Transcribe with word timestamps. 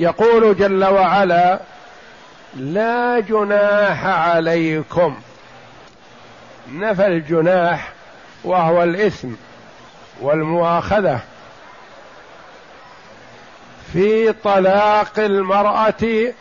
يقول 0.00 0.56
جل 0.56 0.84
وعلا 0.84 1.60
لا 2.56 3.20
جناح 3.20 4.06
عليكم. 4.06 5.16
نفى 6.72 7.06
الجناح 7.06 7.92
وهو 8.44 8.82
الإثم 8.82 9.28
والمؤاخذة 10.20 11.20
في 13.92 14.32
طلاق 14.32 15.18
المرأة 15.18 16.32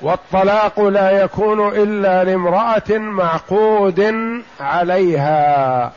والطلاق 0.00 0.80
لا 0.80 1.10
يكون 1.10 1.68
إلا 1.68 2.24
لامرأة 2.24 2.98
معقود 2.98 4.14
عليها. 4.60 5.92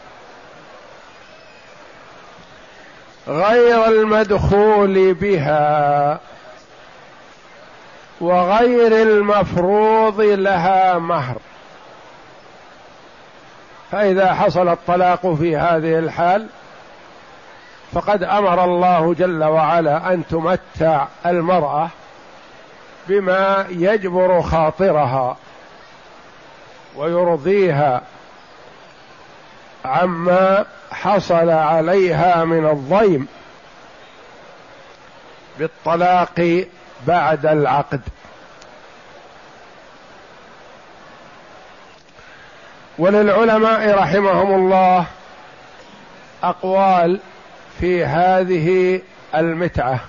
غير 3.27 3.87
المدخول 3.87 5.13
بها 5.13 6.19
وغير 8.21 9.01
المفروض 9.01 10.21
لها 10.21 10.97
مهر. 10.97 11.37
فإذا 13.91 14.33
حصل 14.33 14.67
الطلاق 14.69 15.33
في 15.33 15.57
هذه 15.57 15.99
الحال 15.99 16.47
فقد 17.93 18.23
أمر 18.23 18.63
الله 18.63 19.13
جل 19.13 19.43
وعلا 19.43 20.13
أن 20.13 20.23
تمتع 20.27 21.07
المرأة 21.25 21.89
بما 23.07 23.65
يجبر 23.69 24.41
خاطرها 24.41 25.37
ويرضيها 26.95 28.01
عما 29.85 30.65
حصل 30.93 31.49
عليها 31.49 32.43
من 32.45 32.65
الضيم 32.69 33.27
بالطلاق 35.59 36.65
بعد 37.07 37.45
العقد. 37.45 38.01
وللعلماء 42.97 43.97
رحمهم 43.97 44.55
الله 44.55 45.05
أقوال 46.43 47.19
في 47.79 48.05
هذه 48.05 49.01
المتعة. 49.35 49.99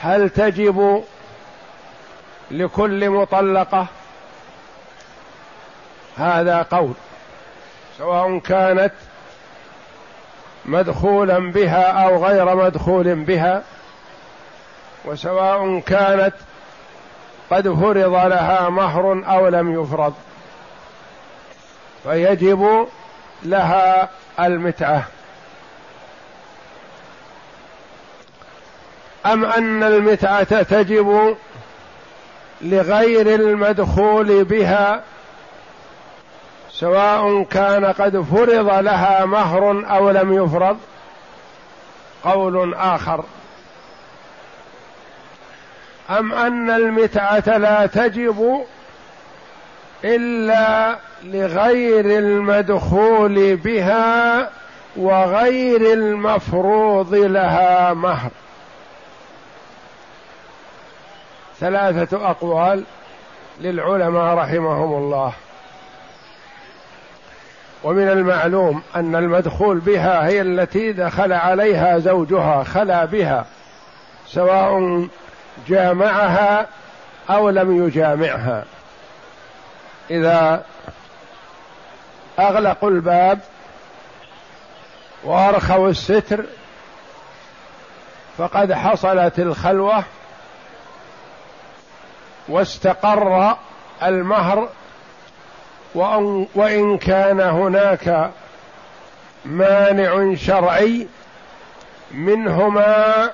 هل 0.00 0.30
تجب 0.30 1.04
لكل 2.50 3.10
مطلقة؟ 3.10 3.86
هذا 6.16 6.62
قول. 6.62 6.94
سواء 7.98 8.38
كانت 8.38 8.92
مدخولا 10.64 11.38
بها 11.38 11.82
أو 11.82 12.24
غير 12.24 12.54
مدخول 12.54 13.14
بها 13.14 13.62
وسواء 15.04 15.80
كانت 15.80 16.34
قد 17.50 17.68
فرض 17.68 18.14
لها 18.14 18.68
مهر 18.68 19.24
أو 19.26 19.48
لم 19.48 19.82
يفرض 19.82 20.14
فيجب 22.02 22.86
لها 23.42 24.08
المتعة. 24.40 25.04
أم 29.26 29.44
أن 29.44 29.82
المتعة 29.82 30.62
تجب 30.62 31.36
لغير 32.60 33.34
المدخول 33.34 34.44
بها 34.44 35.02
سواء 36.80 37.42
كان 37.42 37.84
قد 37.84 38.20
فرض 38.20 38.70
لها 38.70 39.24
مهر 39.24 39.84
أو 39.90 40.10
لم 40.10 40.44
يفرض 40.44 40.78
قول 42.24 42.74
آخر. 42.74 43.24
أم 46.10 46.32
أن 46.32 46.70
المتعة 46.70 47.58
لا 47.58 47.86
تجب 47.86 48.64
إلا 50.04 50.98
لغير 51.24 52.18
المدخول 52.18 53.56
بها 53.56 54.50
وغير 54.96 55.92
المفروض 55.92 57.14
لها 57.14 57.94
مهر. 57.94 58.30
ثلاثة 61.60 62.30
أقوال 62.30 62.84
للعلماء 63.60 64.34
رحمهم 64.34 64.94
الله. 64.94 65.32
ومن 67.84 68.08
المعلوم 68.08 68.82
أن 68.96 69.16
المدخول 69.16 69.78
بها 69.78 70.26
هي 70.26 70.40
التي 70.40 70.92
دخل 70.92 71.32
عليها 71.32 71.98
زوجها 71.98 72.64
خلا 72.64 73.04
بها 73.04 73.46
سواء 74.26 75.06
جامعها 75.68 76.66
أو 77.30 77.50
لم 77.50 77.86
يجامعها. 77.86 78.64
إذا 80.10 80.64
أغلقوا 82.38 82.90
الباب 82.90 83.38
وأرخوا 85.24 85.88
الستر 85.88 86.44
فقد 88.38 88.72
حصلت 88.72 89.38
الخلوة 89.38 90.04
واستقر 92.48 93.56
المهر 94.02 94.68
وإن 96.54 96.98
كان 96.98 97.40
هناك 97.40 98.30
مانع 99.44 100.34
شرعي 100.34 101.06
منهما 102.10 103.30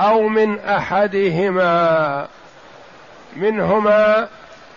أو 0.00 0.22
من 0.22 0.58
أحدهما. 0.58 2.26
منهما 3.36 4.28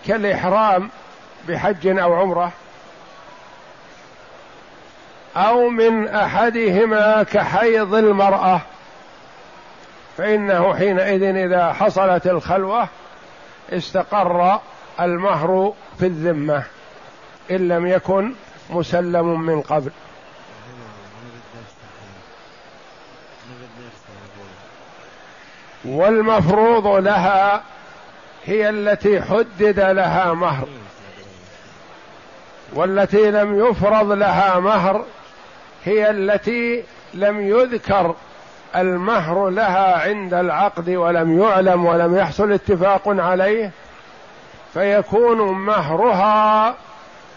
كالإحرام 0.07 0.89
بحج 1.47 1.87
أو 1.87 2.15
عمرة. 2.15 2.51
أو 5.37 5.69
من 5.69 6.07
أحدهما 6.07 7.23
كحيض 7.23 7.93
المرأة. 7.93 8.61
فإنه 10.17 10.75
حينئذ 10.75 11.23
إذا 11.23 11.73
حصلت 11.73 12.27
الخلوة 12.27 12.87
استقر 13.73 14.59
المهر 15.01 15.73
في 15.99 16.05
الذمة 16.05 16.63
إن 17.51 17.67
لم 17.67 17.87
يكن 17.87 18.33
مسلم 18.69 19.41
من 19.41 19.61
قبل. 19.61 19.91
والمفروض 25.85 26.87
لها 26.87 27.63
هي 28.45 28.69
التي 28.69 29.21
حدد 29.21 29.79
لها 29.79 30.33
مهر. 30.33 30.67
والتي 32.73 33.31
لم 33.31 33.67
يفرض 33.67 34.11
لها 34.11 34.59
مهر 34.59 35.05
هي 35.85 36.09
التي 36.09 36.83
لم 37.13 37.41
يذكر 37.41 38.15
المهر 38.75 39.49
لها 39.49 40.09
عند 40.09 40.33
العقد 40.33 40.89
ولم 40.89 41.41
يعلم 41.41 41.85
ولم 41.85 42.17
يحصل 42.17 42.51
اتفاق 42.51 43.03
عليه. 43.07 43.71
فيكون 44.73 45.37
مهرها 45.51 46.75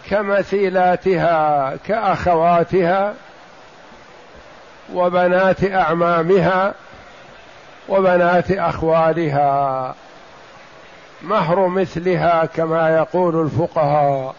كمثيلاتها 0.09 1.75
كأخواتها 1.87 3.13
وبنات 4.93 5.63
أعمامها 5.63 6.73
وبنات 7.89 8.51
أخوالها. 8.51 9.95
مهر 11.21 11.67
مثلها 11.67 12.45
كما 12.45 12.89
يقول 12.97 13.41
الفقهاء. 13.41 14.35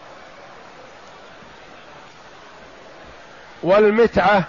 والمتعة 3.63 4.43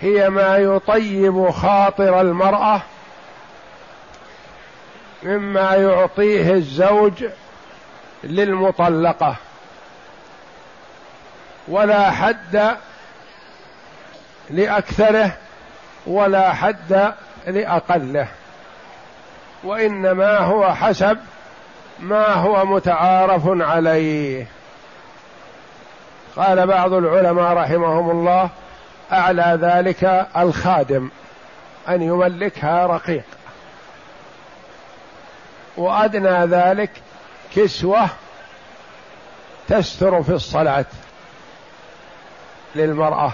هي 0.00 0.30
ما 0.30 0.56
يطيب 0.56 1.50
خاطر 1.50 2.20
المرأة 2.20 2.82
مما 5.24 5.74
يعطيه 5.74 6.52
الزوج 6.52 7.24
للمطلقة. 8.24 9.36
ولا 11.68 12.10
حد 12.10 12.76
لأكثره 14.50 15.36
ولا 16.06 16.52
حد 16.52 17.12
لأقله. 17.46 18.28
وإنما 19.64 20.38
هو 20.38 20.74
حسب 20.74 21.18
ما 22.00 22.26
هو 22.32 22.64
متعارف 22.64 23.42
عليه. 23.46 24.46
قال 26.36 26.66
بعض 26.66 26.92
العلماء 26.92 27.52
رحمهم 27.52 28.10
الله 28.10 28.50
أعلى 29.12 29.58
ذلك 29.62 30.26
الخادم 30.36 31.10
أن 31.88 32.02
يملكها 32.02 32.86
رقيق. 32.86 33.24
وأدنى 35.76 36.44
ذلك 36.44 36.90
كسوة 37.56 38.08
تستر 39.68 40.22
في 40.22 40.32
الصلاة 40.32 40.84
للمرأة. 42.74 43.32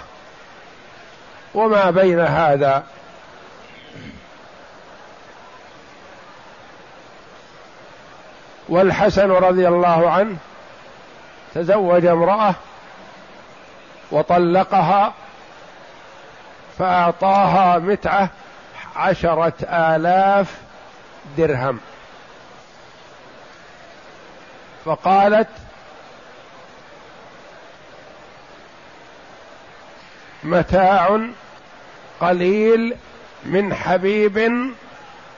وما 1.55 1.91
بين 1.91 2.21
هذا 2.21 2.85
والحسن 8.69 9.31
رضي 9.31 9.69
الله 9.69 10.11
عنه 10.11 10.37
تزوج 11.55 12.07
امرأة 12.07 12.55
وطلقها 14.11 15.13
فأعطاها 16.79 17.79
متعة 17.79 18.29
عشرة 18.97 19.53
آلاف 19.63 20.59
درهم. 21.39 21.81
فقالت 24.91 25.49
متاع 30.45 31.21
قليل 32.21 32.97
من 33.45 33.75
حبيب 33.75 34.53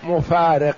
مفارق. 0.03 0.77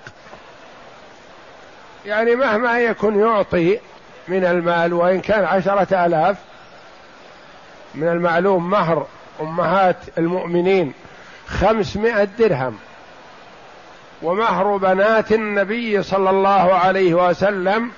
يعني 2.05 2.35
مهما 2.35 2.79
يكن 2.79 3.19
يعطي 3.19 3.79
من 4.27 4.45
المال 4.45 4.93
وإن 4.93 5.21
كان 5.21 5.43
عشرة 5.43 6.05
آلاف 6.05 6.37
من 7.95 8.07
المعلوم 8.07 8.69
مهر 8.69 9.07
أمهات 9.41 9.97
المؤمنين 10.17 10.93
خمسمائة 11.47 12.23
درهم. 12.23 12.77
ومهر 14.21 14.77
بنات 14.77 15.31
النبي 15.31 16.03
صلى 16.03 16.29
الله 16.29 16.73
عليه 16.73 17.13
وسلم 17.13 17.91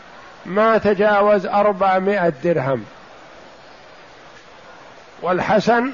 ما 0.48 0.78
تجاوز 0.78 1.46
أربعمائة 1.46 2.34
درهم. 2.44 2.86
والحسن 5.22 5.92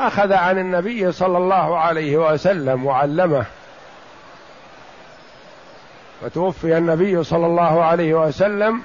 أخذ 0.00 0.32
عن 0.32 0.58
النبي 0.58 1.12
صلى 1.12 1.38
الله 1.38 1.78
عليه 1.78 2.16
وسلم 2.16 2.86
وعلمه. 2.86 3.44
فتوفي 6.22 6.78
النبي 6.78 7.24
صلى 7.24 7.46
الله 7.46 7.84
عليه 7.84 8.14
وسلم 8.14 8.82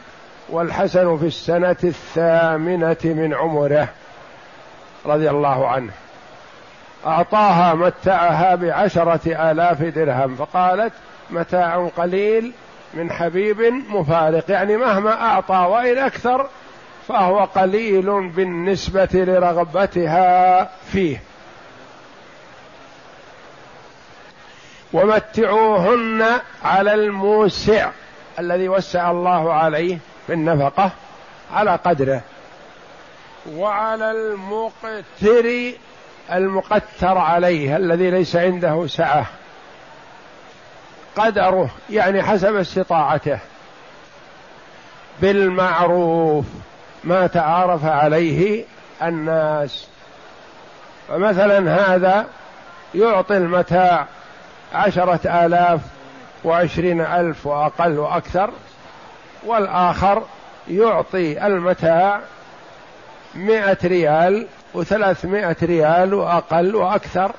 والحسن 0.49 1.17
في 1.17 1.25
السنة 1.25 1.77
الثامنة 1.83 2.97
من 3.03 3.33
عمره 3.33 3.87
رضي 5.05 5.29
الله 5.29 5.67
عنه. 5.67 5.91
أعطاها 7.05 7.73
متعها 7.73 8.55
بعشرة 8.55 9.51
آلاف 9.51 9.83
درهم 9.83 10.35
فقالت 10.35 10.93
متاع 11.29 11.89
قليل 11.97 12.53
من 12.93 13.11
حبيب 13.11 13.61
مفارق. 13.89 14.51
يعني 14.51 14.77
مهما 14.77 15.21
أعطى 15.21 15.55
وإن 15.55 15.97
أكثر 15.97 16.49
فهو 17.07 17.39
قليل 17.45 18.29
بالنسبة 18.29 19.09
لرغبتها 19.13 20.69
فيه. 20.91 21.21
ومتعوهن 24.93 26.25
على 26.63 26.93
الموسع 26.93 27.89
الذي 28.39 28.69
وسع 28.69 29.11
الله 29.11 29.53
عليه 29.53 29.97
في 30.27 30.33
النفقة 30.33 30.91
على 31.53 31.75
قدره. 31.75 32.21
وعلى 33.55 34.11
المقتر 34.11 35.71
المقتر 36.31 37.17
عليه 37.17 37.77
الذي 37.77 38.11
ليس 38.11 38.35
عنده 38.35 38.87
سعة. 38.87 39.25
قدره 41.19 41.69
يعني 41.89 42.23
حسب 42.23 42.55
استطاعته. 42.55 43.39
بالمعروف 45.21 46.45
ما 47.03 47.27
تعارف 47.27 47.85
عليه 47.85 48.65
الناس. 49.01 49.87
فمثلا 51.07 51.75
هذا 51.75 52.25
يعطي 52.95 53.37
المتاع 53.37 54.05
عشرة 54.73 55.45
آلاف 55.45 55.81
وعشرين 56.43 57.01
ألف 57.01 57.47
وأقل 57.47 57.99
وأكثر 57.99 58.51
والآخر 59.45 60.23
يعطي 60.67 61.47
المتاع 61.47 62.19
مئة 63.35 63.77
ريال 63.83 64.47
وثلاثمائة 64.73 65.55
ريال 65.63 66.13
وأقل 66.13 66.75
وأكثر. 66.75 67.31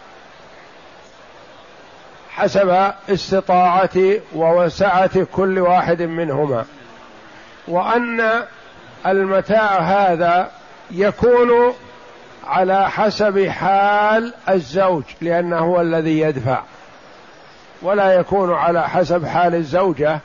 حسب 2.31 2.93
استطاعة 3.11 4.17
ووسعة 4.35 5.25
كل 5.32 5.59
واحد 5.59 6.03
منهما. 6.03 6.65
وأن 7.69 8.31
المتاع 9.06 9.79
هذا 9.79 10.50
يكون 10.91 11.75
على 12.47 12.91
حسب 12.91 13.47
حال 13.47 14.35
الزوج 14.49 15.05
لأنه 15.21 15.59
هو 15.59 15.81
الذي 15.81 16.21
يدفع. 16.21 16.62
ولا 17.82 18.12
يكون 18.12 18.55
على 18.55 18.88
حسب 18.88 19.27
حال 19.27 19.55
الزوجة 19.55 20.19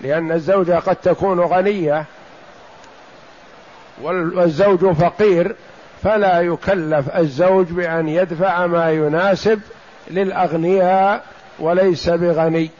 لأن 0.00 0.32
الزوجة 0.32 0.78
قد 0.78 0.96
تكون 0.96 1.40
غنية 1.40 2.04
والزوج 4.02 4.92
فقير 4.92 5.56
فلا 6.02 6.40
يكلف 6.40 7.16
الزوج 7.16 7.66
بأن 7.66 8.08
يدفع 8.08 8.66
ما 8.66 8.90
يناسب 8.90 9.60
للأغنياء 10.10 11.24
وليس 11.58 12.08
بغني 12.08 12.70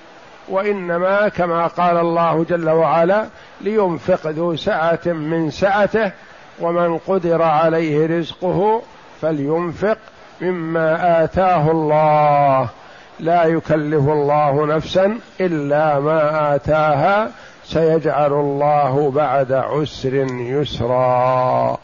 وإنما 0.48 1.28
كما 1.28 1.66
قال 1.66 1.96
الله 1.96 2.44
جل 2.50 2.70
وعلا 2.70 3.26
لينفق 3.60 4.26
ذو 4.26 4.56
سعة 4.56 5.00
من 5.06 5.50
سعته 5.50 6.12
ومن 6.60 6.98
قدر 6.98 7.42
عليه 7.42 8.18
رزقه 8.18 8.82
فلينفق 9.22 9.98
مما 10.40 11.24
آتاه 11.24 11.70
الله. 11.70 12.68
لا 13.20 13.44
يكلف 13.44 14.08
الله 14.08 14.66
نفسا 14.66 15.18
إلا 15.40 16.00
ما 16.00 16.54
آتاها 16.54 17.30
سيجعل 17.64 18.32
الله 18.32 19.10
بعد 19.10 19.52
عسر 19.52 20.14
يسرا. 20.30 21.78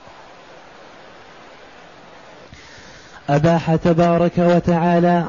أباح 3.30 3.74
تبارك 3.74 4.32
وتعالى 4.38 5.24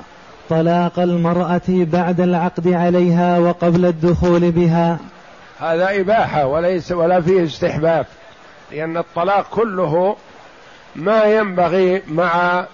طلاق 0.49 0.99
المرأة 0.99 1.61
بعد 1.67 2.21
العقد 2.21 2.67
عليها 2.67 3.39
وقبل 3.39 3.85
الدخول 3.85 4.51
بها. 4.51 4.97
هذا 5.59 5.99
إباحة 6.01 6.45
وليس 6.45 6.91
ولا 6.91 7.21
فيه 7.21 7.43
استحباب 7.43 8.05
لأن 8.71 8.97
الطلاق 8.97 9.49
كله 9.49 10.15
ما 10.95 11.23
ينبغي 11.23 12.03
مع 12.07 12.65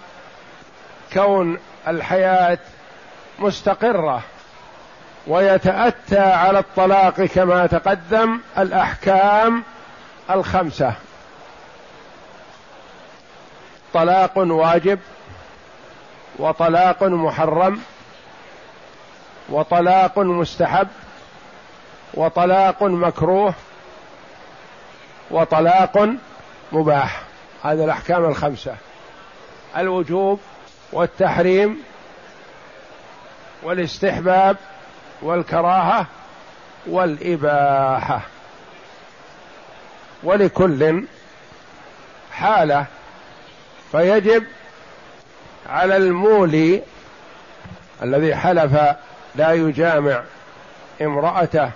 كون 1.12 1.58
الحياة 1.88 2.58
مستقرة 3.38 4.22
ويتأتى 5.26 6.18
على 6.18 6.58
الطلاق 6.58 7.22
كما 7.22 7.66
تقدم 7.66 8.38
الأحكام 8.58 9.62
الخمسة. 10.30 10.92
طلاق 13.94 14.38
واجب 14.38 14.98
وطلاق 16.38 17.02
محرم 17.02 17.80
وطلاق 19.48 20.18
مستحب 20.18 20.88
وطلاق 22.14 22.82
مكروه 22.82 23.54
وطلاق 25.30 26.08
مباح. 26.72 27.22
هذه 27.64 27.84
الأحكام 27.84 28.24
الخمسة. 28.24 28.76
الوجوب 29.76 30.40
والتحريم 30.92 31.82
والاستحباب 33.62 34.56
والكراهة 35.22 36.06
والإباحة. 36.86 38.20
ولكل 40.22 41.04
حالة 42.32 42.86
فيجب 43.92 44.44
على 45.68 45.96
المولي 45.96 46.82
الذي 48.02 48.36
حلف 48.36 48.72
لا 49.34 49.52
يجامع 49.52 50.22
امرأته 51.02 51.70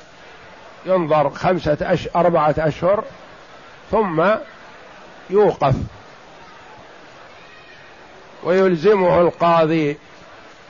ينظر 0.86 1.30
خمسة 1.30 1.76
أش 1.82 2.08
أربعة 2.16 2.54
أشهر 2.58 3.04
ثم 3.90 4.24
يوقف. 5.30 5.74
ويلزمه 8.44 9.20
القاضي 9.20 9.98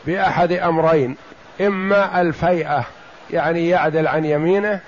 بأحد 0.06 0.52
أمرين 0.52 1.16
إما 1.60 2.20
الفيئة 2.20 2.84
يعني 3.30 3.68
يعدل 3.68 4.06
عن 4.06 4.24
يمينه 4.24 4.80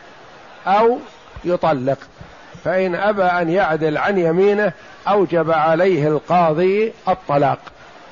أو 0.66 0.98
يطلق. 1.44 1.98
فإن 2.64 2.94
أبى 2.94 3.22
أن 3.22 3.50
يعدل 3.50 3.98
عن 3.98 4.18
يمينه 4.18 4.72
أوجب 5.08 5.50
عليه 5.50 6.08
القاضي 6.08 6.92
الطلاق. 7.08 7.58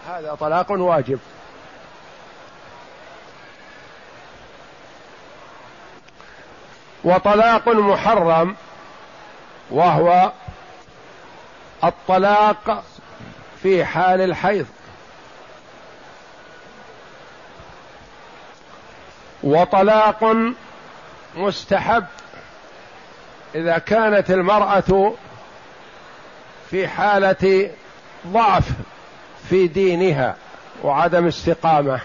هذا 0.09 0.35
طلاق 0.41 0.71
واجب. 0.71 1.19
وطلاق 7.05 7.69
محرم 7.69 8.57
وهو 9.71 10.33
الطلاق 11.85 12.85
في 13.63 13.85
حال 13.85 14.21
الحيض. 14.21 14.67
وطلاق 19.43 20.37
مستحب 21.35 22.07
إذا 23.55 23.79
كانت 23.79 24.31
المرأة 24.31 25.15
في 26.71 26.89
حالة 26.89 27.71
ضعف. 28.27 28.69
في 29.49 29.67
دينها 29.67 30.37
وعدم 30.83 31.27
استقامة. 31.27 32.01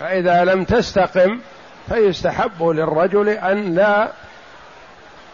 فإذا 0.00 0.44
لم 0.44 0.64
تستقم 0.64 1.40
فيستحب 1.88 2.62
للرجل 2.62 3.28
أن 3.28 3.74
لا 3.74 4.08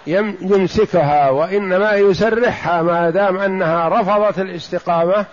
يمسكها 0.07 1.31
وإنما 1.31 1.93
يسرحها 1.93 2.83
ما 2.83 3.11
دام 3.11 3.39
أنها 3.39 3.89
رفضت 3.89 4.39
الاستقامة 4.39 5.27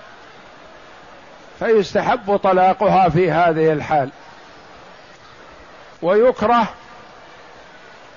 فيستحب 1.59 2.37
طلاقها 2.37 3.09
في 3.09 3.31
هذه 3.31 3.73
الحال. 3.73 4.09
ويكره 6.01 6.67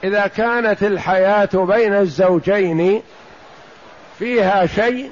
إذا 0.04 0.26
كانت 0.26 0.82
الحياة 0.82 1.48
بين 1.54 1.94
الزوجين 1.94 3.02
فيها 4.18 4.66
شيء 4.66 5.10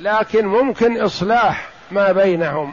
لكن 0.00 0.46
ممكن 0.46 1.00
إصلاح 1.00 1.68
ما 1.90 2.12
بينهم. 2.12 2.72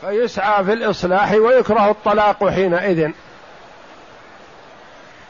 فيسعى 0.00 0.64
في 0.64 0.72
الإصلاح 0.72 1.32
ويكره 1.32 1.90
الطلاق 1.90 2.48
حينئذ. 2.48 3.10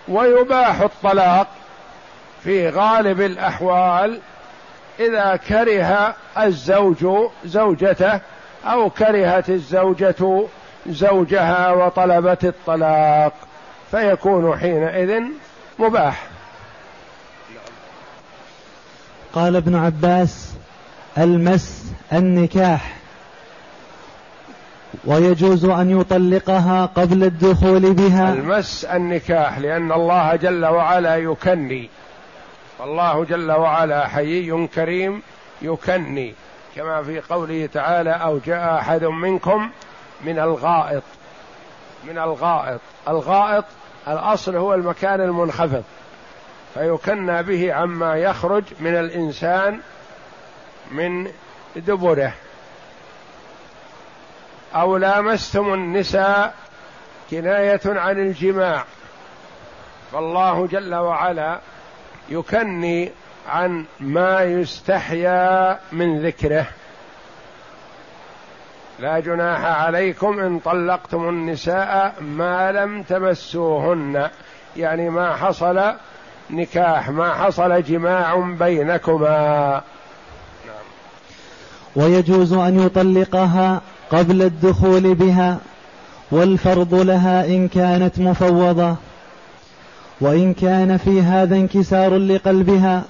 ويباح 0.08 0.80
الطلاق 0.80 1.46
في 2.44 2.68
غالب 2.68 3.20
الأحوال 3.20 4.20
إذا 5.00 5.36
كره 5.36 6.14
الزوج 6.38 7.06
زوجته 7.44 8.20
أو 8.64 8.90
كرهت 8.90 9.50
الزوجة 9.50 10.46
زوجها 10.86 11.72
وطلبت 11.72 12.44
الطلاق. 12.44 13.32
فيكون 13.90 14.58
حينئذ 14.58 15.22
مباح. 15.78 16.35
قال 19.36 19.56
ابن 19.56 19.74
عباس 19.74 20.52
المس 21.18 21.92
النكاح. 22.12 22.96
ويجوز 25.04 25.64
أن 25.64 26.00
يطلقها 26.00 26.86
قبل 26.86 27.24
الدخول 27.24 27.92
بها. 27.92 28.32
المس 28.32 28.84
النكاح 28.84 29.58
لأن 29.58 29.92
الله 29.92 30.36
جل 30.36 30.66
وعلا 30.66 31.16
يكني. 31.16 31.88
الله 32.80 33.24
جل 33.24 33.52
وعلا 33.52 34.08
حيي 34.08 34.66
كريم 34.66 35.22
يكني. 35.62 36.34
كما 36.76 37.02
في 37.02 37.20
قوله 37.20 37.68
تعالى 37.74 38.10
أو 38.10 38.38
جاء 38.46 38.78
أحد 38.78 39.04
منكم 39.04 39.70
من 40.24 40.38
الغائط. 40.38 41.02
من 42.08 42.18
الغائط. 42.18 42.80
الغائط 43.08 43.64
الأصل 44.08 44.56
هو 44.56 44.74
المكان 44.74 45.20
المنخفض. 45.20 45.82
فيكنى 46.76 47.42
به 47.42 47.74
عما 47.74 48.16
يخرج 48.16 48.64
من 48.80 48.96
الإنسان 48.96 49.80
من 50.90 51.30
دبره. 51.76 52.32
أو 54.74 54.96
لامستم 54.96 55.74
النساء 55.74 56.54
كناية 57.30 57.80
عن 57.86 58.18
الجماع. 58.18 58.84
فالله 60.12 60.66
جل 60.66 60.94
وعلا 60.94 61.60
يكني 62.28 63.12
عن 63.48 63.84
ما 64.00 64.42
يستحيا 64.42 65.78
من 65.92 66.26
ذكره. 66.26 66.66
لا 68.98 69.20
جناح 69.20 69.64
عليكم 69.64 70.40
إن 70.40 70.58
طلقتم 70.58 71.28
النساء 71.28 72.14
ما 72.20 72.72
لم 72.72 73.02
تمسوهن. 73.02 74.30
يعني 74.76 75.10
ما 75.10 75.36
حصل 75.36 75.94
نكاح 76.50 77.10
ما 77.10 77.34
حصل 77.34 77.82
جماع 77.82 78.54
بينكما. 78.58 79.82
ويجوز 81.96 82.52
أن 82.52 82.80
يطلقها 82.80 83.80
قبل 84.10 84.42
الدخول 84.42 85.14
بها 85.14 85.58
والفرض 86.30 86.94
لها 86.94 87.46
إن 87.46 87.68
كانت 87.68 88.18
مفوضة. 88.18 88.96
وإن 90.20 90.54
كان 90.54 90.96
في 90.96 91.22
هذا 91.22 91.56
انكسار 91.56 92.16
لقلبها 92.16 93.02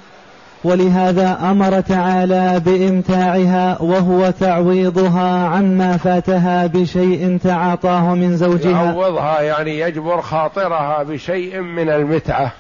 ولهذا 0.65 1.39
أمر 1.51 1.81
تعالى 1.81 2.61
بإمتاعها 2.61 3.83
وهو 3.83 4.31
تعويضها 4.31 5.47
عما 5.49 5.97
فاتها 5.97 6.67
بشيء 6.67 7.39
تعاطاه 7.45 8.15
من 8.15 8.37
زوجها. 8.37 8.85
يعوضها 8.85 9.41
يعني 9.41 9.79
يجبر 9.79 10.23
خاطرها 10.23 11.03
بشيء 11.03 11.61
من 11.61 11.89
المتعة. 11.89 12.53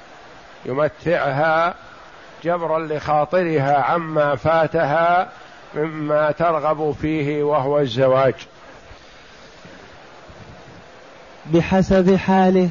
يمتعها 0.66 1.74
جبرا 2.44 2.78
لخاطرها 2.78 3.82
عما 3.82 4.36
فاتها 4.36 5.28
مما 5.74 6.30
ترغب 6.30 6.94
فيه 7.02 7.42
وهو 7.42 7.78
الزواج. 7.80 8.34
بحسب 11.46 12.16
حاله 12.16 12.68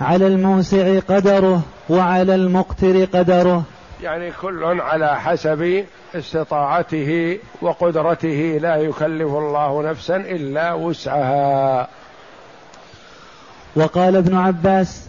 على 0.00 0.26
الموسع 0.26 0.98
قدره 0.98 1.62
وعلى 1.88 2.34
المقتر 2.34 3.04
قدره. 3.04 3.62
يعني 4.02 4.32
كل 4.32 4.80
على 4.80 5.20
حسب 5.20 5.84
استطاعته 6.14 7.38
وقدرته 7.62 8.58
لا 8.62 8.76
يكلف 8.76 9.28
الله 9.28 9.82
نفسا 9.90 10.16
إلا 10.16 10.72
وسعها. 10.72 11.88
وقال 13.76 14.16
ابن 14.16 14.36
عباس 14.36 15.07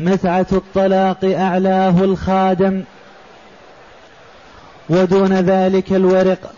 متعه 0.00 0.46
الطلاق 0.52 1.24
أعلاه 1.24 2.04
الخادم 2.04 2.84
ودون 4.88 5.32
ذلك 5.32 5.92
الورق 5.92 6.52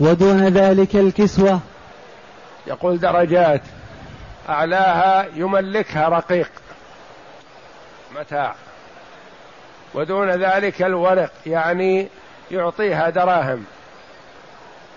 ودون 0.00 0.48
ذلك 0.48 0.96
الكسوة. 0.96 1.60
يقول 2.66 3.00
درجات 3.00 3.62
أعلاها 4.48 5.26
يملكها 5.34 6.08
رقيق 6.08 6.50
متاع. 8.20 8.54
ودون 9.94 10.30
ذلك 10.30 10.82
الورق 10.82 11.32
يعني 11.46 12.08
يعطيها 12.50 13.10
دراهم. 13.10 13.64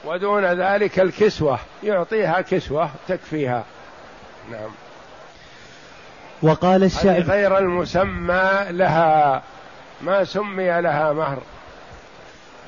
ودون 0.06 0.46
ذلك 0.46 1.00
الكسوة 1.00 1.60
يعطيها 1.84 2.42
كسوة 2.42 2.90
تكفيها. 3.08 3.64
نعم. 4.52 4.70
وقال 6.42 6.84
الشعب 6.84 7.30
غير 7.30 7.58
المسمى 7.58 8.66
لها. 8.70 9.42
ما 10.02 10.24
سمي 10.24 10.82
لها 10.82 11.14
مهر. 11.14 11.38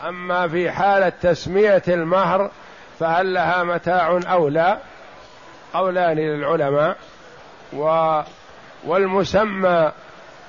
أما 0.08 0.48
في 0.48 0.72
حالة 0.72 1.10
تسمية 1.22 1.84
المهر 1.88 2.52
فهل 3.00 3.34
لها 3.34 3.64
متاع 3.64 4.20
أو 4.32 4.48
لا؟ 4.48 4.78
قولان 5.74 6.18
للعلماء. 6.18 6.98
و 7.74 8.22
والمسمى 8.84 9.92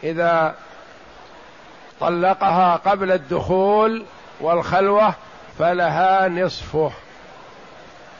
إذا 0.02 0.54
طلقها 2.00 2.76
قبل 2.76 3.12
الدخول 3.12 4.04
والخلوة 4.40 5.14
فلها 5.58 6.28
نصفه. 6.28 6.92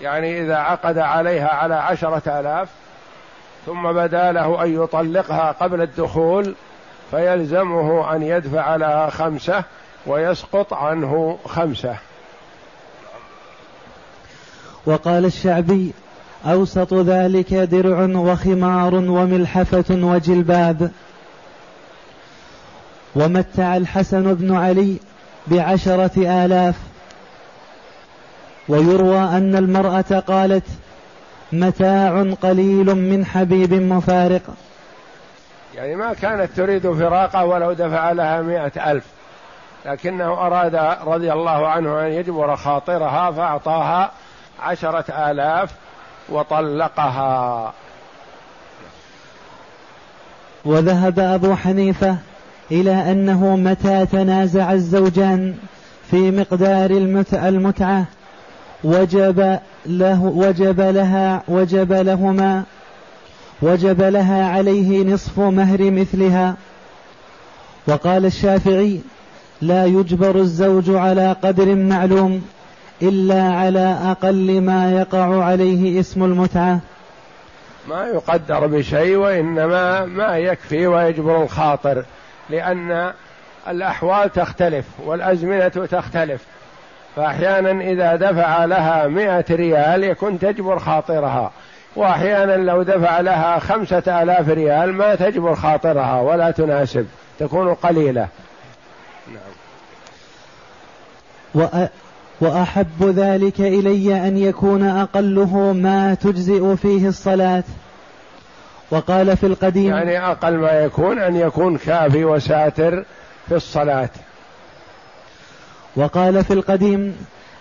يعني 0.01 0.41
إذا 0.41 0.57
عقد 0.57 0.99
عليها 0.99 1.49
على 1.49 1.75
عشرة 1.75 2.41
آلاف 2.41 2.69
ثم 3.66 3.92
بدا 3.92 4.33
له 4.33 4.64
أن 4.64 4.83
يطلقها 4.83 5.52
قبل 5.52 5.83
الدخول 5.83 6.54
فيلزمه 7.11 8.16
أن 8.16 8.23
يدفع 8.23 8.76
لها 8.76 9.11
خمسة 9.11 9.64
ويسقط 10.07 10.75
عنه 10.75 11.38
خمسة. 11.47 11.97
وقال 14.87 15.25
الشعبي 15.25 15.92
أوسط 16.47 16.95
ذلك 16.95 17.54
درع 17.54 18.19
وخمار 18.19 18.95
وملحفة 18.95 19.85
وجلباب. 19.90 20.90
ومتع 23.14 23.76
الحسن 23.76 24.35
بن 24.35 24.57
علي 24.57 24.97
بعشرة 25.47 26.45
آلاف. 26.45 26.75
ويروى 28.69 29.19
أن 29.19 29.57
المرأة 29.57 30.23
قالت 30.26 30.64
متاع 31.53 32.35
قليل 32.43 32.95
من 32.95 33.27
حبيب 33.27 33.75
مفارق. 33.75 34.43
يعني 35.75 35.97
ما 35.97 36.15
كانت 36.15 36.51
تريد 36.57 36.93
فراقه 36.93 37.45
ولو 37.45 37.73
دفع 37.73 38.13
لها 38.13 38.43
مئة 38.43 38.93
ألف. 38.93 39.05
لكنه 39.87 40.33
أراد 40.33 40.75
رضي 41.07 41.33
الله 41.33 41.69
عنه 41.69 42.07
أن 42.07 42.13
يجبر 42.13 42.57
خاطرها 42.57 43.31
فأعطاها 43.31 44.11
عشرة 44.63 45.31
آلاف 45.31 45.71
وطلقها. 46.29 47.73
وذهب 50.65 51.19
أبو 51.19 51.55
حنيفة 51.55 52.17
إلى 52.71 53.13
أنه 53.13 53.57
متى 53.57 54.07
تنازع 54.07 54.73
الزوجان 54.73 55.57
في 56.11 56.31
مقدار 56.31 56.91
المتعة. 57.33 58.05
وجب 58.85 59.59
له 59.87 60.23
وجب 60.23 60.81
لها 60.81 61.43
وجب 61.49 61.93
لهما 61.93 62.62
وجب 63.62 64.03
لها 64.03 64.49
عليه 64.49 65.05
نصف 65.05 65.39
مهر 65.39 65.91
مثلها. 65.91 66.57
وقال 67.87 68.27
الشافعي 68.27 69.01
لا 69.62 69.87
يجبر 69.87 70.37
الزوج 70.37 70.91
على 70.91 71.37
قدر 71.43 71.75
معلوم 71.75 72.43
إلا 73.03 73.43
على 73.43 73.99
أقل 74.05 74.61
ما 74.61 74.93
يقع 74.93 75.45
عليه 75.45 76.01
اسم 76.01 76.25
المتعة. 76.25 76.81
ما 77.89 78.07
يقدر 78.07 78.67
بشيء 78.67 79.17
وإنما 79.17 80.05
ما 80.05 80.39
يكفي 80.39 80.87
ويجبر 80.87 81.43
الخاطر 81.43 82.05
لأن 82.51 83.12
الأحوال 83.69 84.33
تختلف 84.33 84.85
والأزمنة 85.05 85.69
تختلف. 85.69 86.41
فأحيانا 87.16 87.71
إذا 87.90 88.16
دفع 88.16 88.64
لها 88.64 89.07
مئة 89.07 89.45
ريال 89.50 90.04
يكون 90.04 90.38
تجبر 90.38 90.78
خاطرها. 90.78 91.50
وأحيانا 91.97 92.57
لو 92.57 92.83
دفع 92.83 93.21
لها 93.21 93.59
خمسة 93.59 94.23
آلاف 94.23 94.49
ريال 94.49 94.92
ما 94.92 95.14
تجبر 95.14 95.54
خاطرها 95.54 96.21
ولا 96.21 96.50
تناسب 96.50 97.07
تكون 97.38 97.75
قليلة. 97.75 98.28
نعم. 101.54 101.88
وأحب 102.40 103.02
ذلك 103.02 103.61
إلي 103.61 104.28
أن 104.28 104.37
يكون 104.37 104.83
أقله 104.83 105.73
ما 105.73 106.14
تجزئ 106.14 106.76
فيه 106.76 107.09
الصلاة. 107.09 107.64
وقال 108.90 109.37
في 109.37 109.47
القديم 109.47 109.90
يعني 109.90 110.26
أقل 110.26 110.57
ما 110.57 110.71
يكون 110.71 111.19
أن 111.19 111.37
يكون 111.37 111.76
كافي 111.76 112.25
وساتر 112.25 113.04
في 113.49 113.54
الصلاة. 113.54 114.11
وقال 115.97 116.45
في 116.45 116.53
القديم 116.53 117.17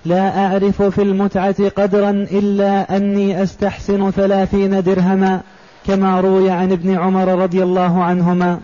لا 0.06 0.46
أعرف 0.46 0.82
في 0.82 1.02
المتعة 1.02 1.70
قدرا 1.70 2.10
إلا 2.10 2.98
أني 2.98 3.44
أستحسن 3.44 4.12
ثلاثين 4.12 4.84
درهما 4.84 5.42
كما 5.88 6.22
روي 6.22 6.52
عن 6.52 6.72
ابن 6.72 6.98
عمر 7.00 7.28
رضي 7.42 7.64
الله 7.64 8.04
عنهما. 8.04 8.60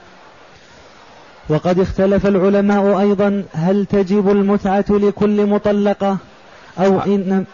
وقد 1.50 1.80
اختلف 1.80 2.28
العلماء 2.28 3.00
أيضا 3.00 3.44
هل 3.54 3.86
تجب 3.86 4.30
المتعة 4.30 4.86
لكل 4.90 5.46
مطلقة 5.46 6.18
أو 6.80 7.00
إن 7.00 7.46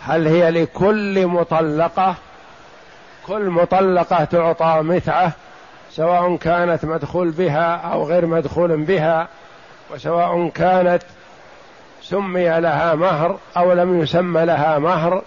هل 0.00 0.26
هي 0.26 0.50
لكل 0.50 1.26
مطلقة؟ 1.26 2.14
كل 3.26 3.50
مطلقة 3.50 4.24
تعطى 4.24 4.80
متعة 4.82 5.32
سواء 5.90 6.36
كانت 6.36 6.84
مدخول 6.84 7.30
بها 7.30 7.76
أو 7.76 8.04
غير 8.04 8.26
مدخول 8.26 8.84
بها 8.84 9.28
وسواء 9.94 10.48
كانت 10.48 11.02
سمي 12.10 12.60
لها 12.60 12.94
مهر 12.94 13.38
أو 13.56 13.72
لم 13.72 14.00
يسمى 14.00 14.44
لها 14.44 14.78
مهر. 14.78 15.22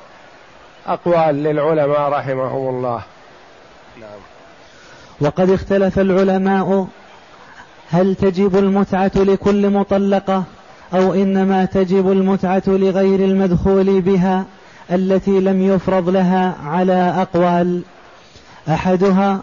أقوال 0.87 1.35
للعلماء 1.35 2.09
رحمهم 2.09 2.75
الله. 2.75 3.01
نعم. 3.99 4.19
وقد 5.21 5.49
اختلف 5.49 5.99
العلماء 5.99 6.87
هل 7.91 8.15
تجب 8.15 8.57
المتعة 8.57 9.11
لكل 9.15 9.69
مطلقة 9.69 10.43
أو 10.93 11.13
إنما 11.13 11.65
تجب 11.65 12.11
المتعة 12.11 12.63
لغير 12.67 13.19
المدخول 13.19 14.01
بها 14.01 14.45
التي 14.91 15.39
لم 15.39 15.61
يفرض 15.61 16.09
لها 16.09 16.55
على 16.65 17.13
أقوال. 17.17 17.81
أحدها 18.69 19.39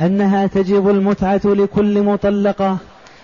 أنها 0.00 0.46
تجب 0.46 0.88
المتعة 0.88 1.40
لكل 1.44 2.02
مطلقة 2.02 2.76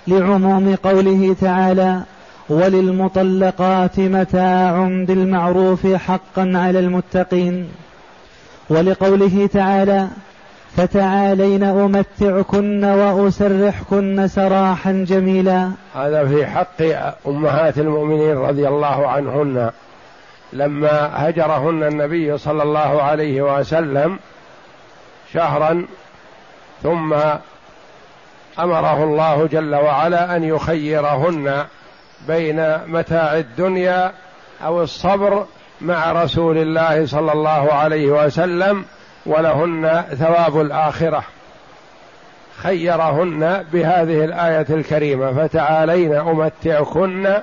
لعموم 0.06 0.76
قوله 0.84 1.36
تعالى 1.40 2.02
وللمطلقات 2.48 3.98
متاع 3.98 4.88
بالمعروف 4.88 5.86
حقا 5.86 6.52
على 6.54 6.78
المتقين. 6.78 7.68
ولقوله 8.70 9.48
تعالى 9.52 10.08
فتعالين 10.76 11.64
أمتعكن 11.64 12.84
وأسرحكن 12.84 14.28
سراحا 14.28 15.04
جميلا. 15.08 15.70
هذا 15.94 16.26
في 16.28 16.46
حق 16.46 16.82
أمهات 17.26 17.78
المؤمنين 17.78 18.36
رضي 18.36 18.68
الله 18.68 19.08
عنهن. 19.08 19.70
لما 20.52 21.28
هجرهن 21.28 21.82
النبي 21.82 22.38
صلى 22.38 22.62
الله 22.62 23.02
عليه 23.02 23.42
وسلم 23.42 24.18
شهرا 25.32 25.86
ثم 26.82 27.14
أمره 28.58 29.04
الله 29.04 29.46
جل 29.46 29.74
وعلا 29.74 30.36
أن 30.36 30.44
يخيرهن 30.44 31.64
بين 32.28 32.76
متاع 32.86 33.38
الدنيا 33.38 34.12
أو 34.64 34.82
الصبر 34.82 35.46
مع 35.80 36.12
رسول 36.12 36.58
الله 36.58 37.06
صلى 37.06 37.32
الله 37.32 37.72
عليه 37.72 38.06
وسلم 38.06 38.84
ولهن 39.26 40.04
ثواب 40.18 40.60
الآخرة. 40.60 41.22
خيرهن 42.56 43.64
بهذه 43.72 44.24
الآية 44.24 44.66
الكريمة 44.70 45.32
فتعالين 45.32 46.14
أمتعكن 46.14 47.34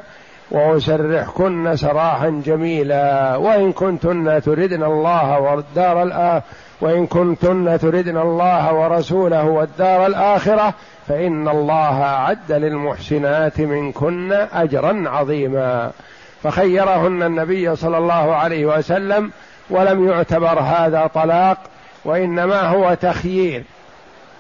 وأسرحكن 0.52 1.76
سراحا 1.76 2.42
جميلا. 2.46 3.36
وإن 3.36 3.72
كنتن 3.74 4.42
تردن 4.42 4.84
الله 4.84 5.40
والدار 5.40 6.04
الآخرة 6.04 6.44
وإن 6.84 7.08
كنتن 7.08 7.80
تردن 7.80 8.18
الله 8.18 8.74
ورسوله 8.74 9.44
والدار 9.44 10.06
الآخرة 10.06 10.74
فإن 11.08 11.48
الله 11.48 12.04
أعد 12.04 12.52
للمحسنات 12.52 13.62
منكن 13.62 14.32
أجرا 14.54 15.04
عظيما. 15.10 15.92
فخيرهن 16.44 17.24
النبي 17.24 17.76
صلى 17.76 17.98
الله 17.98 18.36
عليه 18.36 18.66
وسلم 18.66 19.32
ولم 19.70 20.10
يعتبر 20.10 20.60
هذا 20.60 21.08
طلاق 21.08 21.58
وإنما 22.06 22.62
هو 22.62 22.94
تخيير. 22.94 23.64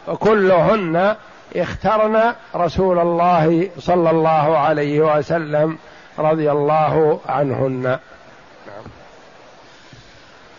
وكلهن 0.08 1.16
اخترن 1.56 2.34
رسول 2.56 3.00
الله 3.00 3.70
صلى 3.80 4.10
الله 4.10 4.58
عليه 4.58 5.18
وسلم 5.18 5.78
رضي 6.20 6.52
الله 6.52 7.20
عنهن. 7.28 8.00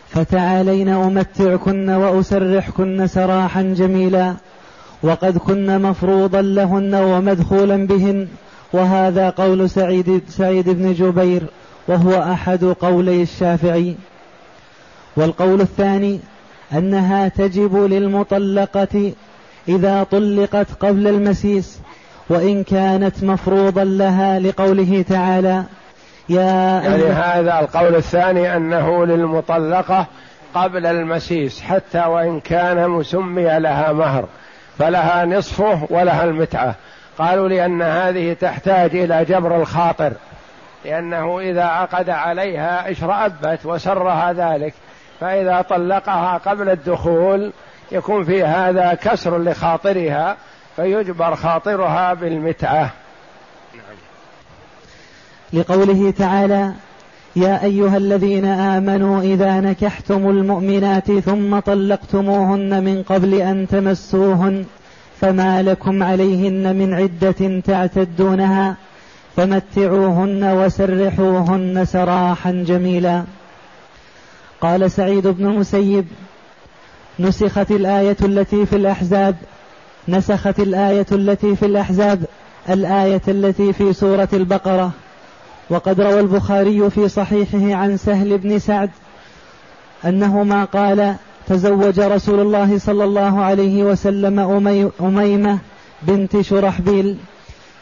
فتعالين 0.09 0.89
أمتعكن 0.89 1.89
وأسرحكن 1.89 3.07
سراحا 3.07 3.61
جميلا. 3.61 4.35
وقد 5.03 5.37
كن 5.37 5.81
مفروضا 5.81 6.41
لهن 6.41 6.95
ومدخولا 6.95 7.87
بهن 7.87 8.27
وهذا 8.73 9.29
قول 9.29 9.69
سعيد 9.69 10.23
سعيد 10.29 10.69
بن 10.69 10.93
جبير 10.93 11.43
وهو 11.87 12.23
أحد 12.31 12.63
قولي 12.63 13.21
الشافعي. 13.21 13.95
والقول 15.17 15.61
الثاني 15.61 16.19
أنها 16.73 17.27
تجب 17.27 17.75
للمطلقة 17.75 19.13
إذا 19.67 20.03
طلقت 20.03 20.67
قبل 20.79 21.07
المسيس 21.07 21.79
وإن 22.29 22.63
كانت 22.63 23.23
مفروضا 23.23 23.83
لها 23.83 24.39
لقوله 24.39 25.05
تعالى 25.09 25.63
يا 26.29 26.41
يعني 26.83 27.03
هذا 27.03 27.59
القول 27.59 27.95
الثاني 27.95 28.55
أنه 28.55 29.05
للمطلقة 29.05 30.05
قبل 30.53 30.85
المسيس 30.85 31.61
حتى 31.61 32.05
وإن 32.05 32.39
كان 32.39 32.89
مسمي 32.89 33.59
لها 33.59 33.91
مهر. 33.91 34.25
فلها 34.79 35.25
نصفه 35.25 35.87
ولها 35.89 36.23
المتعة. 36.23 36.75
قالوا 37.17 37.49
لأن 37.49 37.81
هذه 37.81 38.33
تحتاج 38.33 38.95
إلى 38.95 39.25
جبر 39.25 39.61
الخاطر 39.61 40.13
لأنه 40.85 41.39
إذا 41.39 41.63
عقد 41.63 42.09
عليها 42.09 42.91
اشرأبت 42.91 43.65
وسرها 43.65 44.33
ذلك 44.33 44.73
فإذا 45.19 45.61
طلقها 45.61 46.37
قبل 46.37 46.69
الدخول 46.69 47.53
يكون 47.91 48.23
في 48.23 48.43
هذا 48.43 48.93
كسر 48.93 49.37
لخاطرها 49.37 50.37
فيجبر 50.75 51.35
خاطرها 51.35 52.13
بالمتعة. 52.13 52.89
لقوله 55.53 56.11
تعالى 56.11 56.71
يا 57.35 57.63
أيها 57.63 57.97
الذين 57.97 58.45
آمنوا 58.45 59.21
إذا 59.21 59.59
نكحتم 59.61 60.29
المؤمنات 60.29 61.11
ثم 61.11 61.59
طلقتموهن 61.59 62.83
من 62.83 63.03
قبل 63.03 63.33
أن 63.33 63.67
تمسوهن 63.67 64.65
فما 65.21 65.63
لكم 65.63 66.03
عليهن 66.03 66.75
من 66.75 66.93
عدة 66.93 67.59
تعتدونها 67.59 68.75
فمتعوهن 69.35 70.43
وسرحوهن 70.43 71.85
سراحا 71.85 72.51
جميلا. 72.67 73.23
قال 74.61 74.91
سعيد 74.91 75.27
بن 75.27 75.45
المسيب 75.45 76.05
نسخت 77.19 77.71
الآية 77.71 78.17
التي 78.21 78.65
في 78.65 78.75
الأحزاب 78.75 79.35
نسخت 80.07 80.59
الآية 80.59 81.05
التي 81.11 81.55
في 81.55 81.65
الأحزاب 81.65 82.25
الآية 82.69 83.21
التي 83.27 83.73
في 83.73 83.93
سورة 83.93 84.29
البقرة. 84.33 84.91
وقد 85.69 86.01
روى 86.01 86.19
البخاري 86.19 86.89
في 86.89 87.09
صحيحه 87.09 87.75
عن 87.75 87.97
سهل 87.97 88.37
بن 88.37 88.59
سعد 88.59 88.89
أنهما 90.05 90.63
قال 90.65 91.15
تزوج 91.47 91.99
رسول 91.99 92.39
الله 92.39 92.77
صلى 92.79 93.03
الله 93.03 93.43
عليه 93.43 93.83
وسلم 93.83 94.39
أميمة 95.01 95.59
بنت 96.01 96.41
شرحبيل 96.41 97.17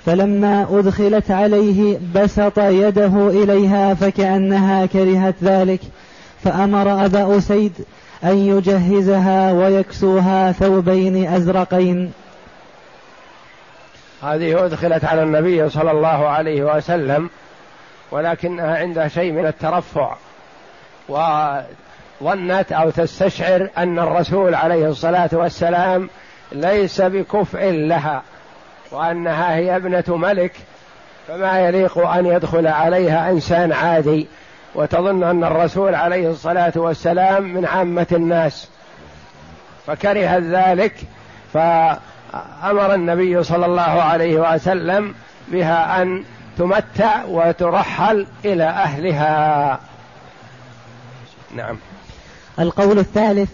فلما 0.06 0.68
أدخلت 0.72 1.32
عليه 1.32 2.00
بسط 2.16 2.60
يده 2.60 3.30
إليها 3.30 3.94
فكأنها 3.94 4.86
كرهت 4.86 5.36
ذلك 5.44 5.80
فأمر 6.44 7.06
أبا 7.06 7.38
أسيد 7.38 7.74
أن 8.24 8.38
يجهزها 8.38 9.52
ويكسوها 9.52 10.52
ثوبين 10.52 11.28
أزرقين. 11.28 12.12
هذه 14.24 14.66
أدخلت 14.66 15.06
على 15.06 15.24
النبي 15.24 15.70
صلى 15.70 15.92
الله 15.92 16.28
عليه 16.28 16.76
وسلم 16.76 17.30
ولكنها 18.14 18.78
عندها 18.78 19.08
شيء 19.08 19.32
من 19.32 19.46
الترفع. 19.46 20.16
وظنت 21.10 22.72
أو 22.72 22.90
تستشعر 22.90 23.70
أن 23.78 24.00
الرسول 24.00 24.56
عليه 24.56 24.88
الصلاة 24.88 25.30
والسلام 25.34 26.10
ليس 26.52 27.02
بكفء 27.02 27.70
لها 27.72 28.24
وأنها 28.92 29.56
هي 29.56 29.76
ابنة 29.76 30.04
ملك 30.08 30.52
فما 31.28 31.60
يليق 31.60 31.98
أن 31.98 32.26
يدخل 32.26 32.68
عليها 32.68 33.32
إنسان 33.32 33.72
عادي. 33.72 34.28
وتظن 34.76 35.24
أن 35.24 35.44
الرسول 35.44 35.96
عليه 35.96 36.30
الصلاة 36.30 36.74
والسلام 36.76 37.44
من 37.44 37.66
عامة 37.66 38.08
الناس. 38.12 38.70
فكرهت 39.88 40.44
ذلك 40.44 40.94
فأمر 41.54 42.94
النبي 42.94 43.44
صلى 43.44 43.66
الله 43.66 43.82
عليه 43.82 44.54
وسلم 44.54 45.16
بها 45.48 46.02
أن 46.02 46.24
تمتع 46.58 47.24
وترحل 47.26 48.28
إلى 48.46 48.64
أهلها. 48.64 49.80
نعم. 51.56 51.78
القول 52.60 53.00
الثالث 53.00 53.50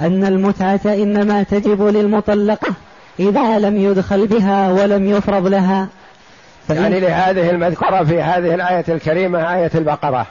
أن 0.00 0.24
المتعة 0.24 0.80
إنما 0.84 1.42
تجب 1.42 1.82
للمطلقه 1.82 2.72
إذا 3.20 3.58
لم 3.58 3.76
يدخل 3.76 4.26
بها 4.26 4.70
ولم 4.70 5.10
يفرض 5.10 5.46
لها. 5.46 5.88
يعني 6.70 7.00
لهذه 7.00 7.50
المذكورة 7.50 8.04
في 8.04 8.22
هذه 8.22 8.54
الآية 8.54 8.84
الكريمة 8.88 9.54
آية 9.54 9.70
البقرة 9.74 10.26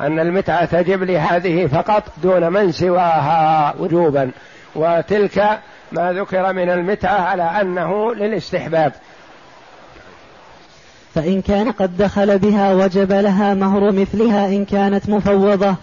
أن 0.00 0.18
المتعة 0.18 0.64
تجب 0.64 1.02
لهذه 1.02 1.66
فقط 1.66 2.02
دون 2.22 2.52
من 2.52 2.72
سواها 2.72 3.74
وجوبا. 3.78 4.30
وتلك 4.74 5.58
ما 5.92 6.12
ذكر 6.12 6.52
من 6.52 6.70
المتعة 6.70 7.20
على 7.20 7.42
أنه 7.42 8.14
للاستحباب. 8.14 8.92
فإن 11.14 11.42
كان 11.42 11.72
قد 11.72 11.96
دخل 11.96 12.38
بها 12.38 12.74
وجب 12.74 13.12
لها 13.12 13.54
مهر 13.54 13.92
مثلها 13.92 14.46
إن 14.46 14.64
كانت 14.64 15.08
مفوضة. 15.08 15.74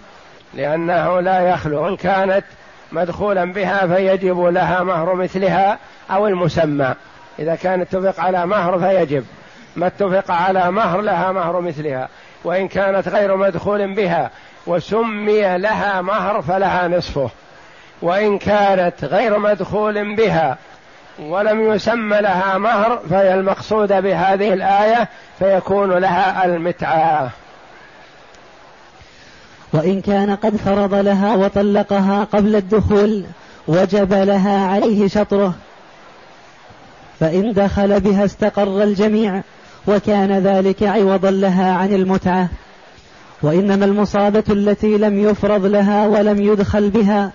لأنه 0.53 1.19
لا 1.19 1.39
يخلو 1.49 1.87
إن 1.87 1.95
كانت 1.95 2.43
مدخولا 2.91 3.53
بها 3.53 3.87
فيجب 3.87 4.39
لها 4.39 4.83
مهر 4.83 5.15
مثلها 5.15 5.77
أو 6.11 6.27
المسمى. 6.27 6.93
إذا 7.39 7.55
كان 7.55 7.81
اتفق 7.81 8.19
على 8.19 8.45
مهر 8.45 8.79
فيجب 8.79 9.25
ما 9.75 9.87
اتفق 9.87 10.31
على 10.31 10.71
مهر 10.71 11.01
لها 11.01 11.31
مهر 11.31 11.61
مثلها. 11.61 12.09
وإن 12.43 12.67
كانت 12.67 13.07
غير 13.07 13.37
مدخول 13.37 13.95
بها 13.95 14.31
وسمي 14.67 15.57
لها 15.57 16.01
مهر 16.01 16.41
فلها 16.41 16.87
نصفه. 16.87 17.29
وإن 18.01 18.37
كانت 18.37 19.03
غير 19.03 19.39
مدخول 19.39 20.15
بها 20.15 20.57
ولم 21.21 21.73
يسمى 21.73 22.21
لها 22.21 22.57
مهر 22.57 22.99
فهي 23.09 23.33
المقصود 23.33 23.87
بهذه 23.87 24.53
الآية 24.53 25.09
فيكون 25.39 25.91
لها 25.97 26.45
المتعة. 26.45 27.29
وإن 29.73 30.01
كان 30.01 30.35
قد 30.35 30.55
فرض 30.55 30.93
لها 30.93 31.35
وطلقها 31.35 32.23
قبل 32.23 32.55
الدخول 32.55 33.23
وجب 33.67 34.13
لها 34.13 34.67
عليه 34.67 35.07
شطره. 35.07 35.53
فإن 37.19 37.53
دخل 37.53 37.99
بها 37.99 38.25
استقر 38.25 38.83
الجميع 38.83 39.41
وكان 39.87 40.31
ذلك 40.31 40.83
عوضا 40.83 41.31
لها 41.31 41.73
عن 41.73 41.93
المتعة. 41.93 42.47
وإنما 43.41 43.85
المصابة 43.85 44.43
التي 44.49 44.97
لم 44.97 45.19
يفرض 45.19 45.65
لها 45.65 46.07
ولم 46.07 46.41
يدخل 46.41 46.89
بها 46.89 47.31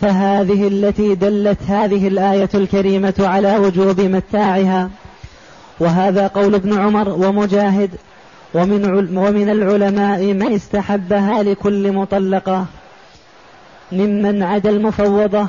فهذه 0.00 0.68
التي 0.68 1.14
دلت 1.14 1.62
هذه 1.68 2.08
الآية 2.08 2.48
الكريمة 2.54 3.14
على 3.18 3.56
وجوب 3.56 4.00
متاعها. 4.00 4.90
وهذا 5.80 6.26
قول 6.26 6.54
ابن 6.54 6.78
عمر 6.78 7.08
ومجاهد 7.08 7.90
ومن 8.54 8.84
ومن 9.18 9.50
العلماء 9.50 10.22
من 10.22 10.52
استحبها 10.52 11.42
لكل 11.42 11.92
مطلقة. 11.92 12.66
ممن 13.92 14.42
عدا 14.42 14.70
المفوضة 14.70 15.46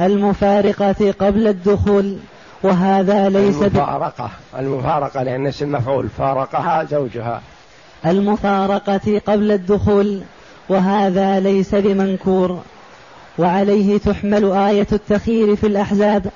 المفارقة 0.00 1.14
قبل 1.20 1.48
الدخول. 1.48 2.16
وهذا 2.62 3.28
ليس 3.28 3.62
المفارقة 3.62 4.30
المفارقة 4.58 5.22
لأن 5.22 5.46
اسم 5.46 5.72
مفعول. 5.72 6.08
فارقها 6.18 6.84
زوجها. 6.84 7.40
المفارقة 8.06 9.20
قبل 9.26 9.52
الدخول. 9.52 10.20
وهذا 10.68 11.40
ليس 11.40 11.74
بمنكور. 11.74 12.62
وعليه 13.38 13.98
تحمل 13.98 14.52
آية 14.52 14.86
التخيير 14.92 15.56
في 15.56 15.66
الأحزاب. 15.66 16.26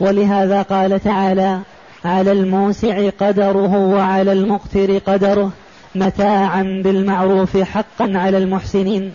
ولهذا 0.00 0.62
قال 0.62 1.00
تعالى 1.00 1.60
على 2.04 2.32
الموسع 2.32 3.10
قدره 3.20 3.76
وعلى 3.76 4.32
المقتر 4.32 4.98
قدره 4.98 5.50
متاعا 5.94 6.82
بالمعروف 6.84 7.56
حقا 7.56 8.12
على 8.14 8.38
المحسنين. 8.38 9.12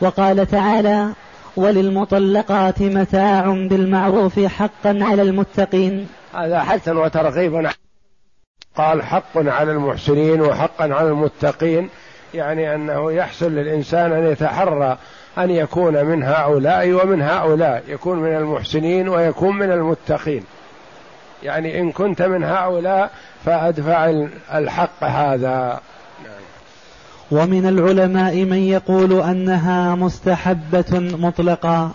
وقال 0.00 0.46
تعالى 0.46 1.08
وللمطلقات 1.56 2.82
متاع 2.82 3.46
بالمعروف 3.46 4.40
حقا 4.40 4.98
على 5.00 5.22
المتقين. 5.22 6.06
هذا 6.34 6.60
حث 6.60 6.88
وترغيب. 6.88 7.68
قال 8.76 9.02
حق 9.02 9.36
على 9.36 9.72
المحسنين 9.72 10.40
وحقا 10.40 10.84
على 10.94 11.08
المتقين. 11.08 11.88
يعني 12.34 12.74
أنه 12.74 13.12
يحسن 13.12 13.54
للإنسان 13.54 14.12
أن 14.12 14.32
يتحرى 14.32 14.98
أن 15.38 15.50
يكون 15.50 16.04
من 16.04 16.22
هؤلاء 16.22 16.92
ومن 16.92 17.22
هؤلاء 17.22 17.84
يكون 17.88 18.18
من 18.18 18.36
المحسنين 18.36 19.08
ويكون 19.08 19.58
من 19.58 19.72
المتقين. 19.72 20.44
يعني 21.42 21.80
إن 21.80 21.92
كنت 21.92 22.22
من 22.22 22.44
هؤلاء 22.44 23.10
فأدفع 23.44 24.26
الحق 24.54 25.04
هذا. 25.04 25.80
ومن 27.30 27.66
العلماء 27.68 28.44
من 28.44 28.58
يقول 28.58 29.20
أنها 29.20 29.94
مستحبة 29.94 30.86
مطلقا 30.92 31.90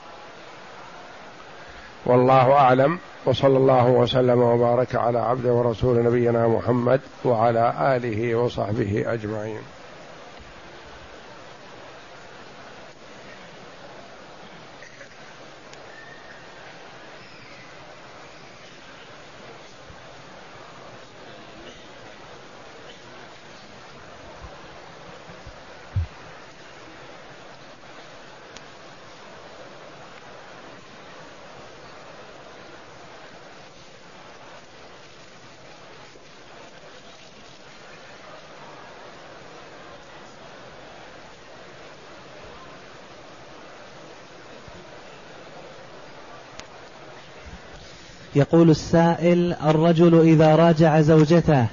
والله 2.05 2.51
أعلم. 2.51 2.99
وصلى 3.25 3.57
الله 3.57 3.87
وسلم 3.87 4.41
وبارك 4.41 4.95
على 4.95 5.19
عبده 5.19 5.53
ورسول 5.53 6.03
نبينا 6.03 6.47
محمد 6.47 7.01
وعلى 7.25 7.73
آله 7.95 8.35
وصحبه 8.35 9.03
أجمعين. 9.07 9.59
يقول 48.43 48.69
السائل 48.69 49.55
الرجل 49.65 50.19
إذا 50.19 50.55
راجع 50.55 51.01
زوجته 51.01 51.65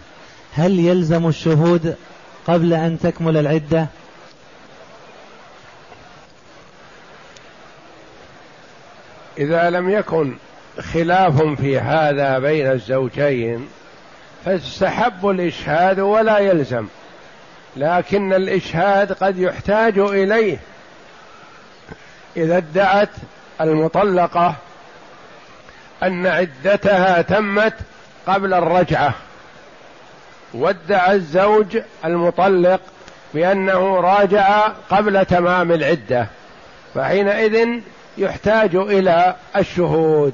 هل 0.54 0.78
يلزم 0.78 1.28
الشهود 1.28 1.96
قبل 2.46 2.74
أن 2.74 2.98
تكمل 2.98 3.36
العدة؟ 3.36 3.86
إذا 9.38 9.70
لم 9.70 9.90
يكن 9.90 10.34
خلاف 10.80 11.42
في 11.42 11.78
هذا 11.78 12.38
بين 12.38 12.70
الزوجين 12.70 13.68
فاستحب 14.44 15.28
الإشهاد 15.28 16.00
ولا 16.00 16.38
يلزم 16.38 16.86
لكن 17.76 18.32
الإشهاد 18.32 19.12
قد 19.12 19.38
يحتاج 19.38 19.98
إليه. 19.98 20.58
إذا 22.36 22.56
ادعت 22.56 23.10
المطلقة 23.60 24.56
أن 26.02 26.26
عدتها 26.26 27.22
تمت 27.22 27.74
قبل 28.26 28.54
الرجعة. 28.54 29.14
وادعى 30.54 31.14
الزوج 31.14 31.78
المطلق 32.04 32.80
بأنه 33.34 34.00
راجع 34.00 34.68
قبل 34.90 35.24
تمام 35.24 35.72
العدة 35.72 36.26
فحينئذ 36.94 37.68
يحتاج 38.18 38.76
إلى 38.76 39.36
الشهود. 39.56 40.32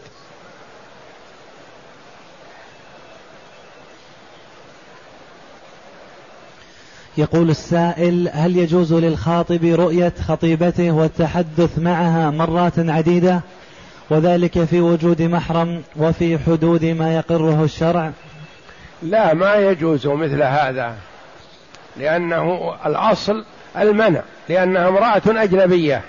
يقول 7.19 7.51
السائل 7.51 8.31
هل 8.33 8.57
يجوز 8.57 8.93
للخاطب 8.93 9.65
رؤية 9.65 10.13
خطيبته 10.29 10.91
والتحدث 10.91 11.79
معها 11.79 12.31
مرات 12.31 12.73
عديدة؟ 12.79 13.41
وذلك 14.11 14.65
في 14.65 14.81
وجود 14.81 15.23
محرم 15.23 15.83
وفي 15.97 16.39
حدود 16.39 16.85
ما 16.85 17.15
يقره 17.17 17.65
الشرع. 17.65 18.11
لا 19.03 19.35
ما 19.35 19.55
يجوز 19.55 20.07
مثل 20.07 20.43
هذا 20.43 20.95
لأنه 21.97 22.75
الأصل 22.87 23.45
المنع 23.79 24.21
لأنها 24.49 24.89
امرأة 24.89 25.23
أجنبية. 25.27 26.03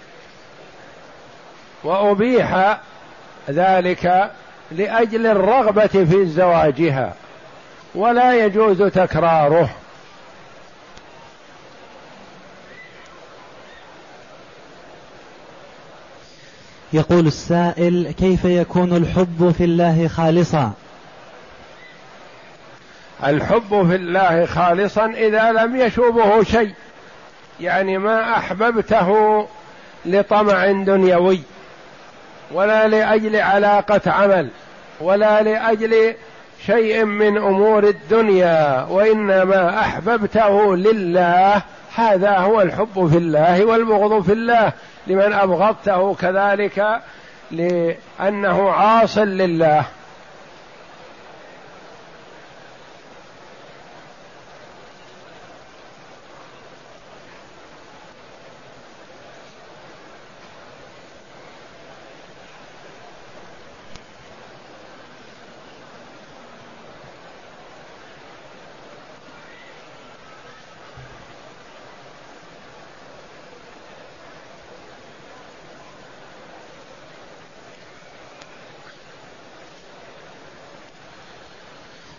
وأبيح 1.84 2.80
ذلك 3.50 4.32
لأجل 4.72 5.28
الرغبة 5.28 5.88
في 5.88 6.26
زواجها 6.26 7.14
ولا 7.96 8.46
يجوز 8.46 8.84
تكراره. 8.84 9.70
يقول 16.94 17.28
السائل 17.28 18.12
كيف 18.20 18.46
يكون 18.46 18.98
الحب 18.98 19.54
في 19.58 19.64
الله 19.64 20.08
خالصا؟ 20.08 20.74
الحب 23.24 23.88
في 23.90 23.96
الله 23.96 24.46
خالصا 24.46 25.06
إذا 25.06 25.52
لم 25.52 25.76
يشوبه 25.76 26.44
شيء 26.44 26.74
يعني 27.60 27.98
ما 27.98 28.38
أحببته 28.38 29.48
لطمع 30.06 30.72
دنيوي 30.72 31.42
ولا 32.52 32.88
لأجل 32.88 33.36
علاقة 33.36 34.02
عمل 34.12 34.50
ولا 35.02 35.42
لأجل 35.42 36.16
شيء 36.66 37.06
من 37.06 37.38
أمور 37.38 37.84
الدنيا 37.84 38.88
وإنما 38.90 39.80
أحببته 39.80 40.76
لله 40.76 41.62
هذا 41.96 42.38
هو 42.38 42.62
الحب 42.62 43.10
في 43.12 43.18
الله 43.18 43.66
والبغض 43.66 44.24
في 44.24 44.34
الله. 44.34 44.74
لمن 45.08 45.34
أبغضته 45.34 46.14
كذلك 46.14 47.02
لأنه 47.52 48.72
عاص 48.72 49.18
لله. 49.18 49.86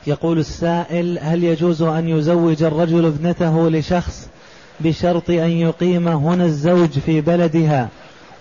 يقول 0.09 0.39
السائل 0.39 1.19
هل 1.23 1.45
يجوز 1.45 1.83
أن 1.83 2.09
يزوج 2.09 2.63
الرجل 2.63 3.05
ابنته 3.07 3.71
لشخص 3.71 4.29
بشرط 4.81 5.31
أن 5.31 5.51
يقيم 5.51 6.09
هنا 6.09 6.45
الزوج 6.45 6.99
في 6.99 7.21
بلدها 7.21 7.89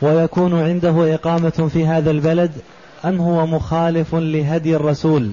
ويكون 0.01 0.61
عنده 0.61 1.13
إقامة 1.13 1.69
في 1.73 1.85
هذا 1.85 2.11
البلد 2.11 2.51
أم 3.05 3.21
هو 3.21 3.45
مخالف 3.45 4.15
لهدي 4.15 4.75
الرسول؟ 4.75 5.31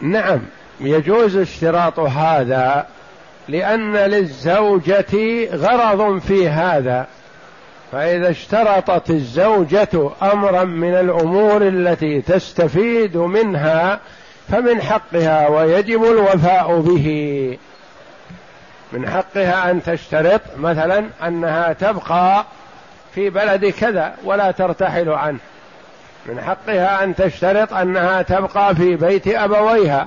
نعم 0.00 0.40
يجوز 0.80 1.36
اشتراط 1.36 1.98
هذا 1.98 2.86
لأن 3.48 3.96
للزوجة 3.96 5.46
غرض 5.54 6.18
في 6.18 6.48
هذا 6.48 7.06
فإذا 7.92 8.30
اشترطت 8.30 9.10
الزوجة 9.10 10.10
أمرا 10.22 10.64
من 10.64 10.94
الأمور 10.94 11.68
التي 11.68 12.20
تستفيد 12.20 13.16
منها 13.16 14.00
فمن 14.48 14.82
حقها 14.82 15.48
ويجب 15.48 16.04
الوفاء 16.04 16.80
به. 16.80 17.58
من 18.92 19.08
حقها 19.08 19.70
أن 19.70 19.82
تشترط 19.82 20.40
مثلا 20.58 21.04
أنها 21.26 21.72
تبقى 21.72 22.44
في 23.14 23.30
بلد 23.30 23.66
كذا 23.66 24.14
ولا 24.24 24.50
ترتحل 24.50 25.08
عنه. 25.08 25.38
من 26.26 26.40
حقها 26.40 27.04
أن 27.04 27.14
تشترط 27.14 27.72
أنها 27.72 28.22
تبقى 28.22 28.74
في 28.74 28.96
بيت 28.96 29.28
أبويها. 29.28 30.06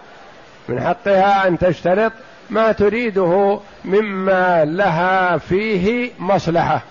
من 0.70 0.82
حقها 0.82 1.48
أن 1.48 1.58
تشترط 1.58 2.12
ما 2.50 2.72
تريده 2.72 3.60
مما 3.86 4.66
لها 4.66 5.38
فيه 5.38 6.12
مصلحة. 6.20 6.82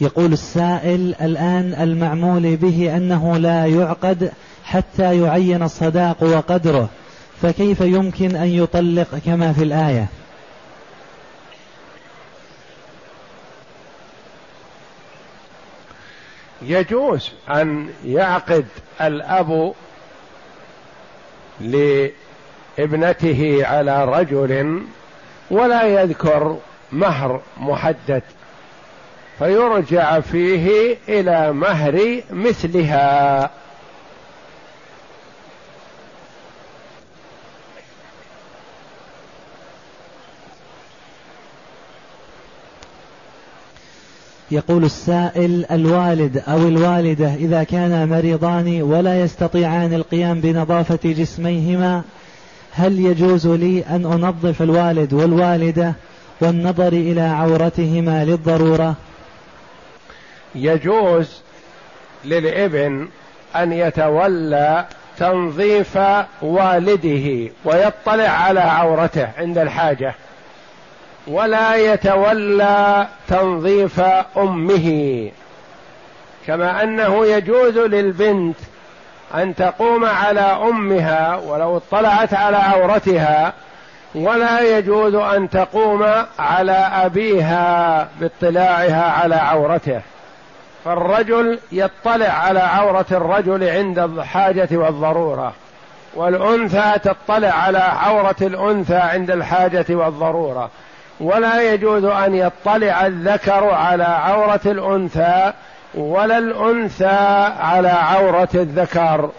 يقول 0.00 0.32
السائل 0.32 1.14
الآن 1.20 1.74
المعمول 1.80 2.56
به 2.56 2.96
أنه 2.96 3.36
لا 3.36 3.66
يعقد 3.66 4.32
حتى 4.64 5.20
يعين 5.20 5.62
الصداق 5.62 6.22
وقدره 6.22 6.88
فكيف 7.42 7.80
يمكن 7.80 8.36
أن 8.36 8.48
يطلق 8.48 9.20
كما 9.26 9.52
في 9.52 9.62
الآية؟ 9.62 10.06
يجوز 16.62 17.32
أن 17.50 17.88
يعقد 18.04 18.66
الأب 19.00 19.74
لابنته 22.78 23.66
على 23.66 24.04
رجل 24.04 24.82
ولا 25.50 25.82
يذكر 25.82 26.58
مهر 26.92 27.40
محدد. 27.56 28.22
فيرجع 29.38 30.20
فيه 30.20 30.96
إلى 31.08 31.52
مهر 31.52 32.20
مثلها. 32.30 33.50
يقول 44.50 44.84
السائل 44.84 45.64
الوالد 45.70 46.42
أو 46.48 46.58
الوالدة 46.68 47.34
إذا 47.34 47.64
كانا 47.64 48.06
مريضان 48.06 48.82
ولا 48.82 49.20
يستطيعان 49.20 49.94
القيام 49.94 50.40
بنظافة 50.40 50.98
جسميهما 51.04 52.02
هل 52.72 52.98
يجوز 52.98 53.46
لي 53.46 53.84
أن 53.84 54.04
أنظف 54.06 54.62
الوالد 54.62 55.12
والوالدة 55.12 55.94
والنظر 56.40 56.88
إلى 56.88 57.20
عورتهما 57.20 58.24
للضرورة؟ 58.24 58.96
يجوز 60.64 61.42
للابن 62.24 63.08
أن 63.56 63.72
يتولى 63.72 64.84
تنظيف 65.18 65.98
والده 66.42 67.50
ويطلع 67.64 68.28
على 68.28 68.60
عورته 68.60 69.28
عند 69.38 69.58
الحاجة 69.58 70.14
ولا 71.26 71.76
يتولى 71.76 73.06
تنظيف 73.28 74.00
أمه. 74.36 75.30
كما 76.46 76.82
أنه 76.82 77.26
يجوز 77.26 77.78
للبنت 77.78 78.56
أن 79.34 79.54
تقوم 79.54 80.04
على 80.04 80.40
أمها 80.40 81.36
ولو 81.36 81.76
اطلعت 81.76 82.34
على 82.34 82.56
عورتها 82.56 83.52
ولا 84.14 84.78
يجوز 84.78 85.14
أن 85.14 85.50
تقوم 85.50 86.06
على 86.38 86.72
أبيها 86.72 88.08
باطلاعها 88.20 89.02
على 89.10 89.34
عورته. 89.34 90.00
فالرجل 90.88 91.58
يطلع 91.72 92.28
على 92.28 92.60
عورة 92.60 93.06
الرجل 93.12 93.68
عند 93.68 93.98
الحاجة 93.98 94.68
والضرورة. 94.72 95.52
والأنثى 96.14 96.92
تطلع 96.98 97.48
على 97.48 97.78
عورة 97.78 98.36
الأنثى 98.42 98.96
عند 98.96 99.30
الحاجة 99.30 99.86
والضرورة. 99.90 100.70
ولا 101.20 101.72
يجوز 101.72 102.04
أن 102.04 102.34
يطلع 102.34 103.06
الذكر 103.06 103.70
على 103.70 104.04
عورة 104.04 104.60
الأنثى 104.66 105.52
ولا 105.94 106.38
الأنثى 106.38 107.50
على 107.60 107.88
عورة 107.88 108.48
الذكر. 108.54 109.30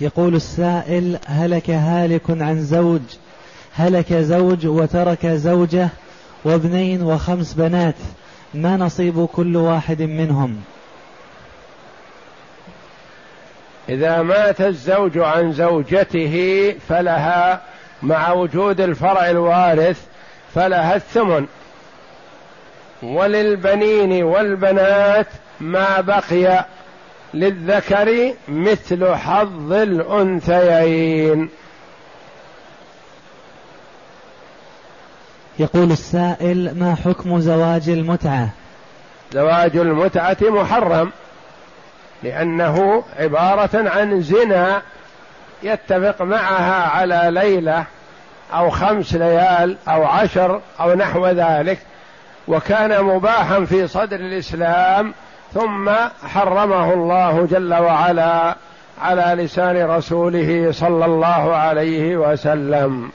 يقول 0.00 0.34
السائل 0.34 1.18
هلك 1.26 1.70
هالك 1.70 2.30
عن 2.30 2.60
زوج 2.62 3.00
هلك 3.74 4.12
زوج 4.12 4.66
وترك 4.66 5.26
زوجة 5.26 5.88
وابنين 6.44 7.02
وخمس 7.02 7.52
بنات 7.52 7.94
ما 8.54 8.76
نصيب 8.76 9.26
كل 9.26 9.56
واحد 9.56 10.02
منهم؟ 10.02 10.60
إذا 13.88 14.22
مات 14.22 14.60
الزوج 14.60 15.18
عن 15.18 15.52
زوجته 15.52 16.74
فلها 16.88 17.60
مع 18.02 18.32
وجود 18.32 18.80
الفرع 18.80 19.30
الوارث 19.30 20.00
فلها 20.54 20.96
الثمن. 20.96 21.46
وللبنين 23.02 24.22
والبنات 24.22 25.26
ما 25.60 26.00
بقي 26.00 26.64
للذكر 27.34 28.34
مثل 28.48 29.14
حظ 29.14 29.72
الأنثيين. 29.72 31.48
يقول 35.58 35.90
السائل 35.92 36.78
ما 36.78 36.94
حكم 36.94 37.40
زواج 37.40 37.88
المتعة؟ 37.88 38.48
زواج 39.32 39.76
المتعة 39.76 40.36
محرم 40.42 41.10
لأنه 42.22 43.04
عبارة 43.18 43.88
عن 43.88 44.20
زنا 44.20 44.82
يتفق 45.62 46.22
معها 46.22 46.88
على 46.88 47.28
ليلة 47.32 47.84
أو 48.54 48.70
خمس 48.70 49.14
ليال 49.14 49.76
أو 49.88 50.04
عشر 50.04 50.60
أو 50.80 50.94
نحو 50.94 51.26
ذلك 51.26 51.78
وكان 52.48 53.04
مباحا 53.04 53.64
في 53.64 53.88
صدر 53.88 54.16
الإسلام 54.16 55.14
ثم 55.54 55.90
حرمه 56.22 56.94
الله 56.94 57.46
جل 57.50 57.74
وعلا 57.74 58.56
على 59.00 59.42
لسان 59.44 59.90
رسوله 59.90 60.72
صلى 60.72 61.04
الله 61.04 61.54
عليه 61.54 62.16
وسلم. 62.16 63.10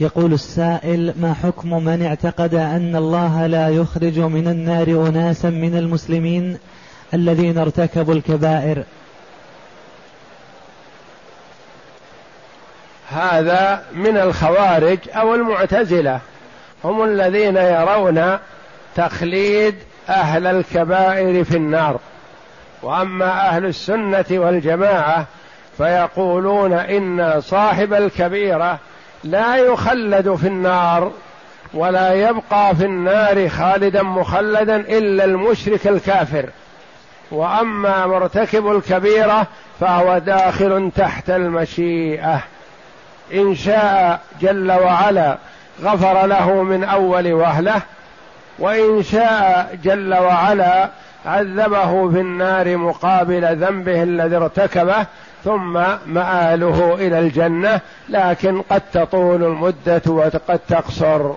يقول 0.00 0.32
السائل 0.32 1.14
ما 1.20 1.34
حكم 1.34 1.84
من 1.84 2.02
اعتقد 2.06 2.54
أن 2.54 2.96
الله 2.96 3.46
لا 3.46 3.68
يخرج 3.68 4.18
من 4.18 4.48
النار 4.48 5.08
اناسا 5.08 5.50
من 5.50 5.76
المسلمين 5.76 6.58
الذين 7.14 7.58
ارتكبوا 7.58 8.14
الكبائر؟ 8.14 8.84
هذا 13.10 13.82
من 13.94 14.16
الخوارج 14.16 14.98
أو 15.14 15.34
المعتزلة. 15.34 16.20
هم 16.84 17.04
الذين 17.04 17.56
يرون 17.56 18.38
تخليد 18.96 19.74
أهل 20.08 20.46
الكبائر 20.46 21.44
في 21.44 21.56
النار. 21.56 22.00
وأما 22.82 23.48
أهل 23.48 23.66
السنة 23.66 24.24
والجماعة 24.30 25.26
فيقولون 25.78 26.72
إن 26.72 27.40
صاحب 27.40 27.94
الكبيرة 27.94 28.78
لا 29.24 29.56
يخلد 29.56 30.34
في 30.34 30.46
النار 30.46 31.12
ولا 31.74 32.12
يبقى 32.12 32.76
في 32.76 32.84
النار 32.84 33.48
خالدا 33.48 34.02
مخلدا 34.02 34.76
إلا 34.76 35.24
المشرك 35.24 35.86
الكافر. 35.86 36.46
وأما 37.30 38.06
مرتكب 38.06 38.70
الكبيرة 38.70 39.46
فهو 39.80 40.18
داخل 40.18 40.90
تحت 40.96 41.30
المشيئة. 41.30 42.42
إن 43.34 43.54
شاء 43.54 44.20
جل 44.40 44.72
وعلا 44.72 45.38
غفر 45.82 46.26
له 46.26 46.62
من 46.62 46.84
أول 46.84 47.32
وهلة 47.32 47.82
وإن 48.58 49.02
شاء 49.02 49.76
جل 49.84 50.14
وعلا 50.14 50.88
عذبه 51.26 52.10
في 52.10 52.20
النار 52.20 52.76
مقابل 52.76 53.56
ذنبه 53.56 54.02
الذي 54.02 54.36
ارتكبه 54.36 55.06
ثم 55.44 55.72
مآله 56.06 56.94
إلى 56.94 57.18
الجنة 57.18 57.80
لكن 58.08 58.62
قد 58.62 58.82
تطول 58.92 59.44
المدة 59.44 60.02
وقد 60.06 60.60
تقصر. 60.68 61.32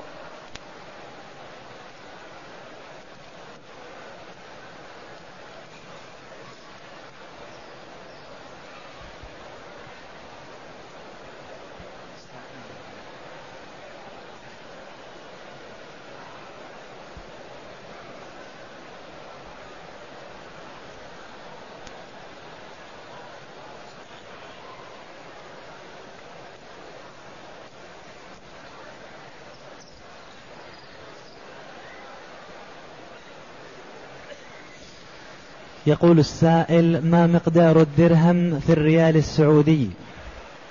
يقول 35.85 36.19
السائل 36.19 37.01
ما 37.05 37.27
مقدار 37.27 37.81
الدرهم 37.81 38.59
في 38.59 38.73
الريال 38.73 39.17
السعودي؟ 39.17 39.89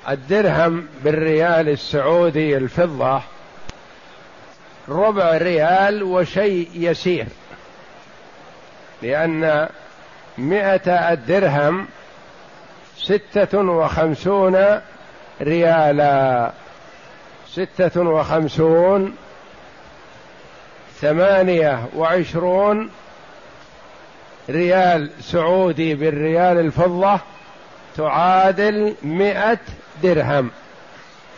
الدرهم 0.08 0.86
بالريال 1.04 1.68
السعودي 1.68 2.56
الفضة 2.56 3.20
ربع 4.88 5.36
ريال 5.36 6.02
وشيء 6.02 6.68
يسير 6.74 7.26
لأن 9.02 9.68
مئة 10.38 11.12
الدرهم 11.12 11.86
ستة 12.96 13.58
وخمسون 13.58 14.80
ريالا 15.40 16.50
ستة 17.48 18.00
وخمسون 18.00 19.16
ثمانية 21.00 21.86
وعشرون 21.96 22.90
ريال 24.50 25.10
سعودي 25.20 25.94
بالريال 25.94 26.58
الفضة 26.58 27.20
تعادل 27.96 28.94
مئة 29.02 29.58
درهم. 30.02 30.50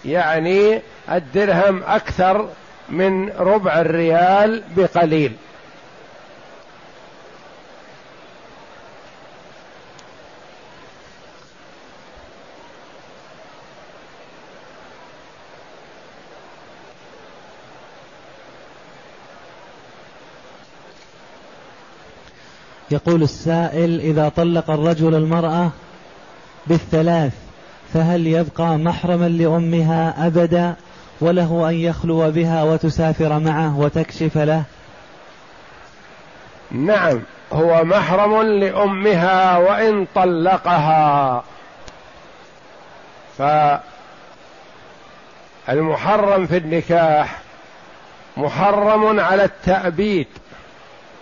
يعني 0.05 0.83
الدرهم 1.13 1.83
أكثر 1.83 2.49
من 2.89 3.29
ربع 3.29 3.81
الريال 3.81 4.63
بقليل. 4.77 5.33
يقول 22.95 23.23
السائل 23.23 24.01
إذا 24.01 24.29
طلق 24.29 24.71
الرجل 24.71 25.15
المرأة 25.15 25.71
بالثلاث 26.67 27.33
فهل 27.95 28.27
يبقى 28.27 28.79
محرما 28.79 29.29
لأمها 29.29 30.27
أبدا 30.27 30.75
وله 31.21 31.69
أن 31.69 31.75
يخلو 31.75 32.31
بها 32.31 32.63
وتسافر 32.63 33.39
معه 33.39 33.79
وتكشف 33.79 34.39
له؟ 34.39 34.63
نعم 36.71 37.21
هو 37.53 37.85
محرم 37.85 38.43
لأمها 38.43 39.59
وإن 39.59 40.07
طلقها. 40.15 41.45
فالمحرم 45.67 46.47
في 46.47 46.57
النكاح 46.57 47.39
محرم 48.37 49.21
على 49.21 49.45
التأبيد. 49.45 50.27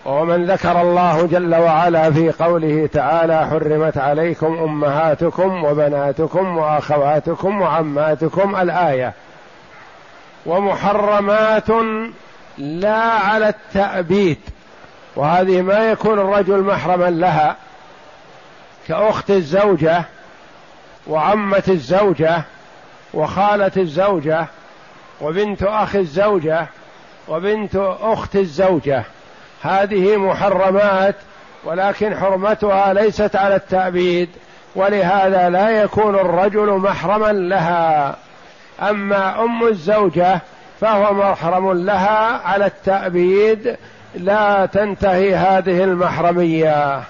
ومن 0.05 0.45
ذكر 0.45 0.81
الله 0.81 1.25
جل 1.25 1.55
وعلا 1.55 2.11
في 2.11 2.31
قوله 2.31 2.89
تعالى 2.93 3.47
حرمت 3.47 3.97
عليكم 3.97 4.57
أمهاتكم 4.57 5.63
وبناتكم 5.63 6.57
وأخواتكم 6.57 7.61
وعماتكم 7.61 8.55
الآية. 8.55 9.13
ومحرمات 10.45 11.69
لا 12.57 13.01
على 13.01 13.49
التأبيد. 13.49 14.39
وهذه 15.15 15.61
ما 15.61 15.91
يكون 15.91 16.19
الرجل 16.19 16.61
محرما 16.61 17.09
لها. 17.09 17.55
كأخت 18.87 19.31
الزوجة 19.31 20.03
وعمة 21.07 21.63
الزوجة 21.67 22.43
وخالة 23.13 23.71
الزوجة 23.77 24.45
وبنت 25.21 25.63
أخي 25.63 25.99
الزوجة 25.99 26.67
وبنت 27.27 27.75
أخت 28.01 28.35
الزوجة. 28.35 29.03
هذه 29.63 30.17
محرمات 30.17 31.15
ولكن 31.63 32.15
حرمتها 32.15 32.93
ليست 32.93 33.35
على 33.35 33.55
التأبيد 33.55 34.29
ولهذا 34.75 35.49
لا 35.49 35.69
يكون 35.69 36.15
الرجل 36.15 36.77
محرما 36.77 37.31
لها. 37.31 38.15
أما 38.81 39.43
أم 39.43 39.67
الزوجة 39.67 40.41
فهو 40.81 41.13
محرم 41.13 41.71
لها 41.71 42.41
على 42.47 42.65
التأبيد 42.65 43.77
لا 44.15 44.65
تنتهي 44.65 45.35
هذه 45.35 45.83
المحرمية. 45.83 47.03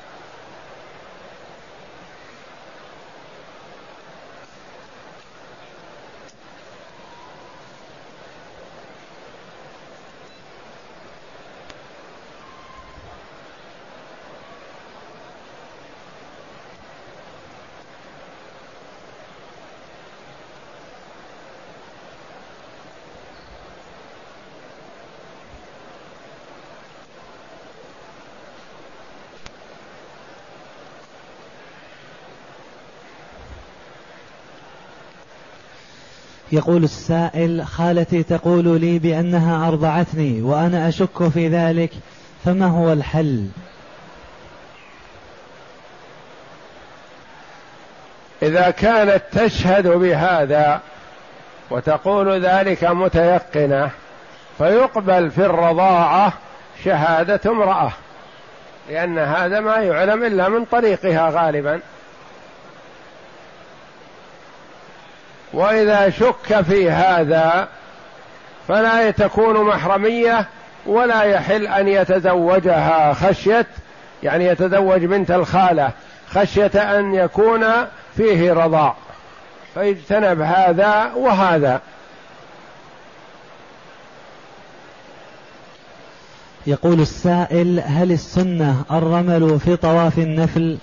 يقول 36.53 36.83
السائل 36.83 37.65
خالتي 37.65 38.23
تقول 38.23 38.81
لي 38.81 38.99
بأنها 38.99 39.67
أرضعتني 39.67 40.41
وأنا 40.41 40.89
أشك 40.89 41.27
في 41.29 41.47
ذلك 41.47 41.91
فما 42.45 42.65
هو 42.65 42.93
الحل؟ 42.93 43.47
إذا 48.41 48.69
كانت 48.69 49.21
تشهد 49.31 49.87
بهذا 49.87 50.79
وتقول 51.71 52.45
ذلك 52.45 52.83
متيقنة 52.83 53.89
فيقبل 54.57 55.31
في 55.31 55.45
الرضاعة 55.45 56.33
شهادة 56.83 57.51
امرأة 57.51 57.91
لأن 58.89 59.17
هذا 59.17 59.59
ما 59.59 59.75
يعلم 59.75 60.23
إلا 60.23 60.49
من 60.49 60.65
طريقها 60.65 61.29
غالبا. 61.29 61.79
وإذا 65.53 66.09
شك 66.09 66.61
في 66.61 66.91
هذا 66.91 67.67
فلا 68.67 69.11
تكون 69.11 69.65
محرمية 69.65 70.45
ولا 70.85 71.23
يحل 71.23 71.67
أن 71.67 71.87
يتزوجها 71.87 73.13
خشية 73.13 73.67
يعني 74.23 74.45
يتزوج 74.45 75.05
بنت 75.05 75.31
الخالة 75.31 75.91
خشية 76.29 76.99
أن 76.99 77.15
يكون 77.15 77.65
فيه 78.17 78.53
رضاع. 78.53 78.95
فيجتنب 79.73 80.41
هذا 80.41 81.11
وهذا. 81.15 81.81
يقول 86.67 86.99
السائل 86.99 87.83
هل 87.85 88.11
السنة 88.11 88.83
الرمل 88.91 89.59
في 89.59 89.75
طواف 89.75 90.17
النفل؟ 90.17 90.77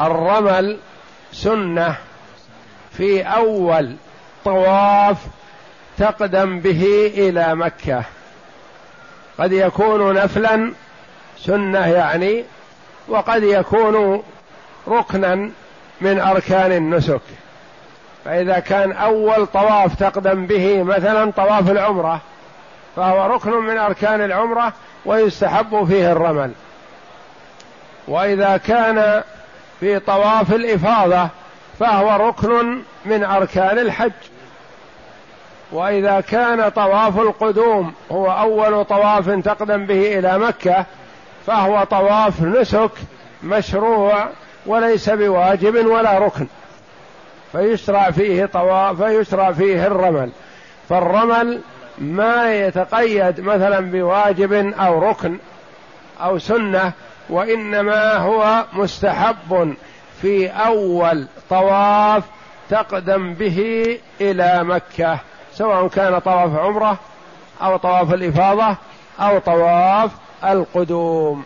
الرمل 0.00 0.78
سنة. 1.32 1.96
في 2.96 3.22
أول 3.22 3.96
طواف 4.44 5.16
تقدم 5.98 6.60
به 6.60 7.12
إلى 7.14 7.54
مكة. 7.54 8.02
قد 9.38 9.52
يكون 9.52 10.14
نفلا 10.14 10.72
سنة 11.38 11.86
يعني 11.86 12.44
وقد 13.08 13.42
يكون 13.42 14.22
ركنا 14.88 15.50
من 16.00 16.20
أركان 16.20 16.72
النسك. 16.72 17.20
فإذا 18.24 18.58
كان 18.58 18.92
أول 18.92 19.46
طواف 19.46 19.94
تقدم 19.94 20.46
به 20.46 20.82
مثلا 20.82 21.32
طواف 21.32 21.70
العمرة 21.70 22.20
فهو 22.96 23.34
ركن 23.34 23.50
من 23.50 23.78
أركان 23.78 24.20
العمرة 24.20 24.72
ويستحب 25.04 25.84
فيه 25.84 26.12
الرمل. 26.12 26.52
وإذا 28.08 28.56
كان 28.56 29.22
في 29.80 29.98
طواف 29.98 30.52
الإفاضة 30.52 31.28
فهو 31.80 32.28
ركن 32.28 32.82
من 33.04 33.24
أركان 33.24 33.78
الحج. 33.78 34.12
وإذا 35.72 36.20
كان 36.20 36.68
طواف 36.68 37.18
القدوم 37.18 37.92
هو 38.12 38.26
أول 38.26 38.84
طواف 38.84 39.30
تقدم 39.30 39.86
به 39.86 40.18
إلى 40.18 40.38
مكة 40.38 40.86
فهو 41.46 41.84
طواف 41.84 42.42
نسك 42.42 42.90
مشروع 43.42 44.28
وليس 44.66 45.10
بواجب 45.10 45.86
ولا 45.86 46.18
ركن. 46.18 46.46
فيشرع 47.52 48.10
فيه 48.10 48.46
طواف 48.46 49.02
فيشرع 49.02 49.52
فيه 49.52 49.86
الرمل. 49.86 50.30
فالرمل 50.88 51.60
ما 51.98 52.54
يتقيد 52.54 53.40
مثلا 53.40 53.80
بواجب 53.80 54.52
أو 54.52 54.98
ركن 55.10 55.38
أو 56.20 56.38
سنة 56.38 56.92
وإنما 57.30 58.16
هو 58.16 58.64
مستحب 58.72 59.74
في 60.22 60.48
أول 60.48 61.26
طواف 61.50 62.24
تقدم 62.70 63.34
به 63.34 63.86
إلى 64.20 64.64
مكة 64.64 65.18
سواء 65.52 65.88
كان 65.88 66.18
طواف 66.18 66.56
عمرة 66.58 66.98
أو 67.62 67.76
طواف 67.76 68.14
الإفاضة 68.14 68.76
أو 69.20 69.38
طواف 69.38 70.10
القدوم. 70.44 71.44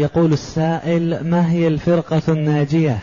يقول 0.00 0.32
السائل 0.32 1.30
ما 1.30 1.50
هي 1.50 1.68
الفرقة 1.68 2.22
الناجية؟ 2.28 2.98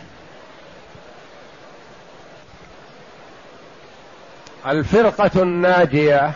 الفرقة 4.66 5.42
الناجية 5.42 6.32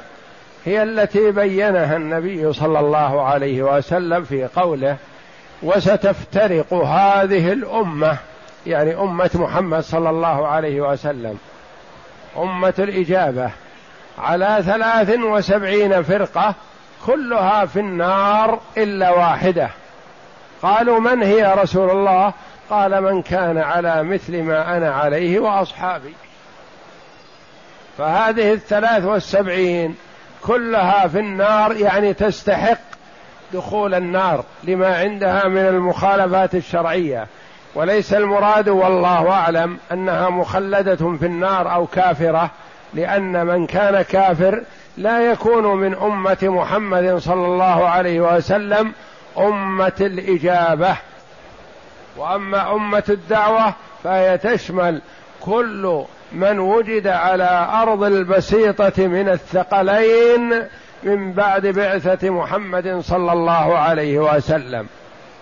هي 0.64 0.82
التي 0.82 1.30
بينها 1.30 1.96
النبي 1.96 2.52
صلى 2.52 2.80
الله 2.80 3.22
عليه 3.22 3.62
وسلم 3.62 4.24
في 4.24 4.44
قوله 4.44 4.96
وستفترق 5.62 6.74
هذه 6.74 7.52
الأمة. 7.52 8.16
يعني 8.66 8.94
أمة 8.94 9.30
محمد 9.34 9.80
صلى 9.80 10.10
الله 10.10 10.46
عليه 10.46 10.80
وسلم 10.80 11.38
أمة 12.38 12.74
الإجابة. 12.78 13.50
على 14.18 14.62
ثلاث 14.66 15.18
وسبعين 15.18 16.02
فرقة 16.02 16.54
كلها 17.06 17.66
في 17.66 17.80
النار 17.80 18.60
إلا 18.76 19.10
واحدة. 19.10 19.70
قالوا 20.62 21.00
من 21.00 21.22
هي 21.22 21.38
يا 21.38 21.54
رسول 21.54 21.90
الله؟ 21.90 22.32
قال 22.70 23.00
من 23.00 23.22
كان 23.22 23.58
على 23.58 24.02
مثل 24.02 24.42
ما 24.42 24.76
أنا 24.76 24.94
عليه 24.94 25.38
وأصحابي. 25.38 26.14
فهذه 27.98 28.52
الثلاث 28.52 29.04
والسبعين 29.04 29.96
كلها 30.42 31.08
في 31.08 31.18
النار 31.18 31.76
يعني 31.76 32.14
تستحق 32.14 32.78
دخول 33.52 33.94
النار 33.94 34.44
لما 34.64 34.96
عندها 34.96 35.48
من 35.48 35.66
المخالفات 35.66 36.54
الشرعية. 36.54 37.26
وليس 37.74 38.14
المراد 38.14 38.68
والله 38.68 39.30
أعلم 39.30 39.78
أنها 39.92 40.30
مخلدة 40.30 40.96
في 40.96 41.26
النار 41.26 41.74
أو 41.74 41.86
كافرة 41.86 42.50
لأن 42.94 43.46
من 43.46 43.66
كان 43.66 44.02
كافر 44.02 44.62
لا 44.96 45.30
يكون 45.30 45.66
من 45.66 45.94
أمة 45.94 46.38
محمد 46.42 47.16
صلى 47.18 47.46
الله 47.46 47.88
عليه 47.88 48.20
وسلم 48.20 48.92
أمة 49.38 49.92
الإجابة. 50.00 50.96
وأما 52.16 52.74
أمة 52.74 53.04
الدعوة 53.08 53.74
فهي 54.04 54.38
تشمل 54.38 55.02
كل 55.40 56.04
من 56.32 56.58
وجد 56.58 57.06
على 57.06 57.68
أرض 57.82 58.02
البسيطة 58.02 59.06
من 59.06 59.28
الثقلين 59.28 60.62
من 61.02 61.32
بعد 61.32 61.66
بعثة 61.66 62.30
محمد 62.30 63.00
صلى 63.00 63.32
الله 63.32 63.78
عليه 63.78 64.18
وسلم. 64.18 64.86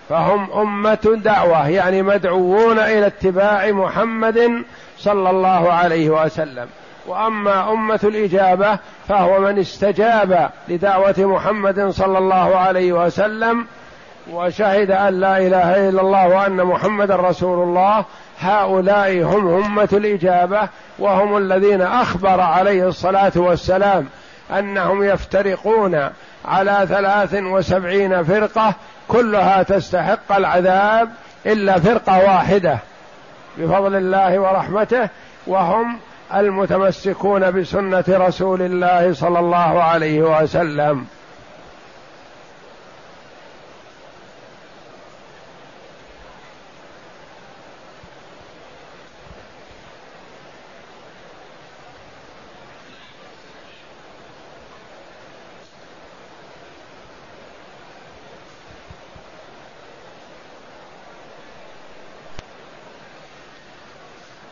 فهم 0.09 0.51
أمة 0.51 1.19
دعوة 1.23 1.69
يعني 1.69 2.01
مدعوون 2.01 2.79
إلى 2.79 3.07
اتباع 3.07 3.71
محمد 3.71 4.63
صلى 4.97 5.29
الله 5.29 5.73
عليه 5.73 6.09
وسلم. 6.09 6.67
وأما 7.07 7.71
أمة 7.71 7.99
الإجابة 8.03 8.79
فهو 9.07 9.39
من 9.39 9.59
استجاب 9.59 10.49
لدعوة 10.67 11.15
محمد 11.17 11.89
صلى 11.89 12.17
الله 12.17 12.57
عليه 12.57 12.93
وسلم 12.93 13.65
وشهد 14.29 14.91
أن 14.91 15.19
لا 15.19 15.37
إله 15.37 15.89
إلا 15.89 16.01
الله 16.01 16.27
وأن 16.27 16.63
محمدا 16.63 17.15
رسول 17.15 17.63
الله 17.63 18.05
هؤلاء 18.39 19.23
هم 19.23 19.47
همة 19.47 19.89
الإجابة 19.93 20.69
وهم 20.99 21.37
الذين 21.37 21.81
أخبر 21.81 22.41
عليه 22.41 22.87
الصلاة 22.87 23.31
والسلام 23.35 24.07
أنهم 24.59 25.03
يفترقون 25.03 26.09
على 26.45 26.85
ثلاث 26.89 27.33
وسبعين 27.33 28.23
فرقة 28.23 28.73
كلها 29.07 29.63
تستحق 29.63 30.31
العذاب 30.35 31.09
إلا 31.45 31.79
فرقة 31.79 32.17
واحدة 32.17 32.77
بفضل 33.57 33.95
الله 33.95 34.39
ورحمته 34.39 35.09
وهم 35.47 35.97
المتمسكون 36.35 37.51
بسنة 37.51 38.03
رسول 38.09 38.61
الله 38.61 39.13
صلى 39.13 39.39
الله 39.39 39.83
عليه 39.83 40.21
وسلم. 40.21 41.05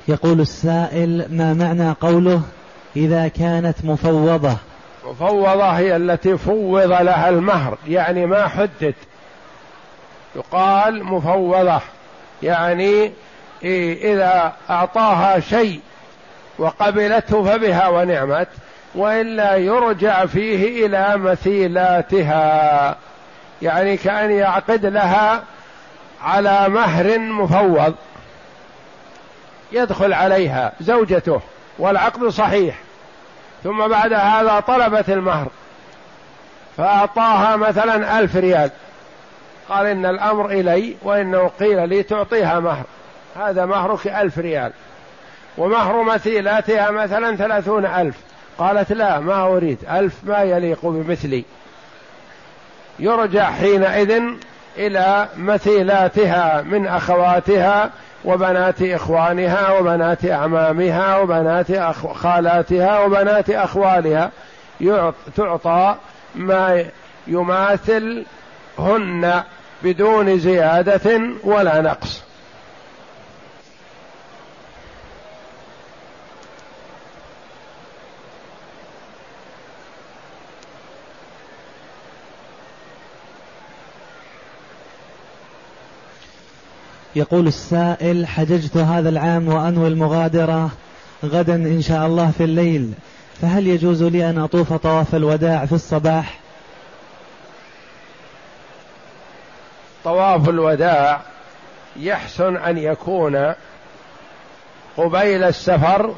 يقول 0.10 0.42
السائل 0.42 1.26
ما 1.30 1.54
معنى 1.54 1.92
قوله 1.92 2.42
إذا 2.96 3.28
كانت 3.28 3.76
مفوضة؟ 3.84 4.58
مفوضة 5.06 5.70
هي 5.70 5.96
التي 5.96 6.38
فوض 6.38 6.92
لها 6.92 7.30
المهر 7.30 7.78
يعني 7.88 8.26
ما 8.26 8.48
حدد. 8.48 8.94
يقال 10.36 11.04
مفوضة 11.04 11.82
يعني 12.44 13.12
إذا 13.64 14.54
أعطاها 14.70 15.40
شيء 15.40 15.80
وقبلته 16.58 17.44
فبها 17.44 17.88
ونعمت 17.88 18.48
وإلا 18.96 19.56
يرجع 19.56 20.26
فيه 20.26 20.86
إلى 20.86 21.18
مثيلاتها 21.18 22.96
يعني 23.62 23.98
كأن 23.98 24.32
يعقد 24.32 24.86
لها 24.86 25.44
على 26.22 26.70
مهر 26.70 27.20
مفوض. 27.20 27.96
يدخل 29.72 30.14
عليها 30.14 30.72
زوجته 30.82 31.42
والعقد 31.80 32.28
صحيح. 32.28 32.76
ثم 33.64 33.88
بعد 33.88 34.14
هذا 34.14 34.60
طلبت 34.60 35.10
المهر 35.10 35.48
فأعطاها 36.78 37.56
مثلا 37.56 38.20
ألف 38.20 38.36
ريال. 38.36 38.72
قال 39.70 39.86
إن 39.86 40.06
الأمر 40.06 40.46
إلي 40.46 40.96
وإنه 41.04 41.52
قيل 41.60 41.90
لي 41.90 42.04
تعطيها 42.04 42.60
مهر. 42.60 42.84
هذا 43.36 43.66
مهرك 43.66 44.08
ألف 44.08 44.38
ريال. 44.40 44.72
ومهر 45.58 46.04
مثيلاتها 46.04 46.92
مثلا 46.92 47.36
ثلاثون 47.36 47.86
ألف. 47.86 48.16
قالت 48.58 48.92
لا 48.92 49.20
ما 49.20 49.48
أريد. 49.48 49.78
ألف 49.92 50.14
ما 50.24 50.42
يليق 50.42 50.80
بمثلي. 50.86 51.44
يرجع 53.00 53.52
حينئذ 53.52 54.22
إلى 54.78 55.28
مثيلاتها 55.38 56.62
من 56.62 56.88
أخواتها 56.88 57.90
وبنات 58.26 58.82
إخوانها 58.82 59.80
وبنات 59.80 60.26
أعمامها 60.26 61.18
وبنات 61.18 61.72
خالاتها 62.14 63.00
وبنات 63.00 63.50
أخوالها. 63.50 64.32
تعطى 65.36 65.96
ما 66.36 66.86
يماثل 67.28 68.26
هن 68.80 69.44
بدون 69.84 70.40
زيادة 70.40 71.22
ولا 71.44 71.82
نقص. 71.82 72.29
يقول 87.16 87.48
السائل 87.48 88.28
حججت 88.28 88.78
هذا 88.78 89.10
العام 89.10 89.48
وأنوي 89.48 89.88
المغادرة 89.88 90.70
غدا 91.26 91.56
إن 91.56 91.82
شاء 91.82 92.06
الله 92.06 92.32
في 92.38 92.44
الليل 92.44 92.94
فهل 93.42 93.68
يجوز 93.68 94.04
لي 94.04 94.30
أن 94.30 94.38
أطوف 94.38 94.74
طواف 94.74 95.16
الوداع 95.16 95.66
في 95.66 95.74
الصباح؟ 95.74 96.40
طواف 100.04 100.50
الوداع 100.50 101.22
يحسن 101.96 102.58
أن 102.58 102.78
يكون 102.78 103.54
قبيل 104.98 105.44
السفر 105.44 106.16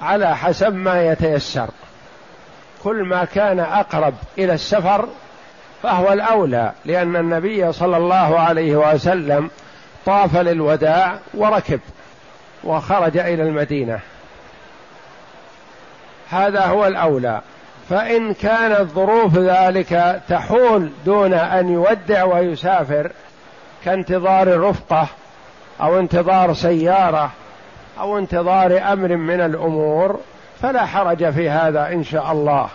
على 0.00 0.36
حسب 0.36 0.74
ما 0.74 1.02
يتيسر. 1.02 1.68
كل 2.84 3.04
ما 3.04 3.24
كان 3.24 3.60
أقرب 3.60 4.14
إلى 4.38 4.54
السفر 4.54 5.08
فهو 5.82 6.12
الأولى 6.12 6.72
لأن 6.84 7.16
النبي 7.16 7.72
صلى 7.72 7.96
الله 7.96 8.40
عليه 8.40 8.76
وسلم 8.76 9.50
طاف 10.10 10.36
للوداع 10.36 11.18
وركب 11.34 11.80
وخرج 12.64 13.16
إلى 13.16 13.42
المدينة. 13.42 14.00
هذا 16.30 16.66
هو 16.66 16.86
الأولى. 16.86 17.40
فإن 17.90 18.34
كانت 18.34 18.90
ظروف 18.90 19.38
ذلك 19.38 20.20
تحول 20.28 20.90
دون 21.06 21.34
أن 21.34 21.68
يودع 21.68 22.24
ويسافر 22.24 23.12
كانتظار 23.84 24.60
رفقة 24.60 25.06
أو 25.80 25.98
انتظار 25.98 26.54
سيارة 26.54 27.30
أو 28.00 28.18
انتظار 28.18 28.92
أمر 28.92 29.16
من 29.16 29.40
الأمور 29.40 30.20
فلا 30.62 30.86
حرج 30.86 31.30
في 31.30 31.50
هذا 31.50 31.88
إن 31.88 32.04
شاء 32.04 32.32
الله. 32.32 32.68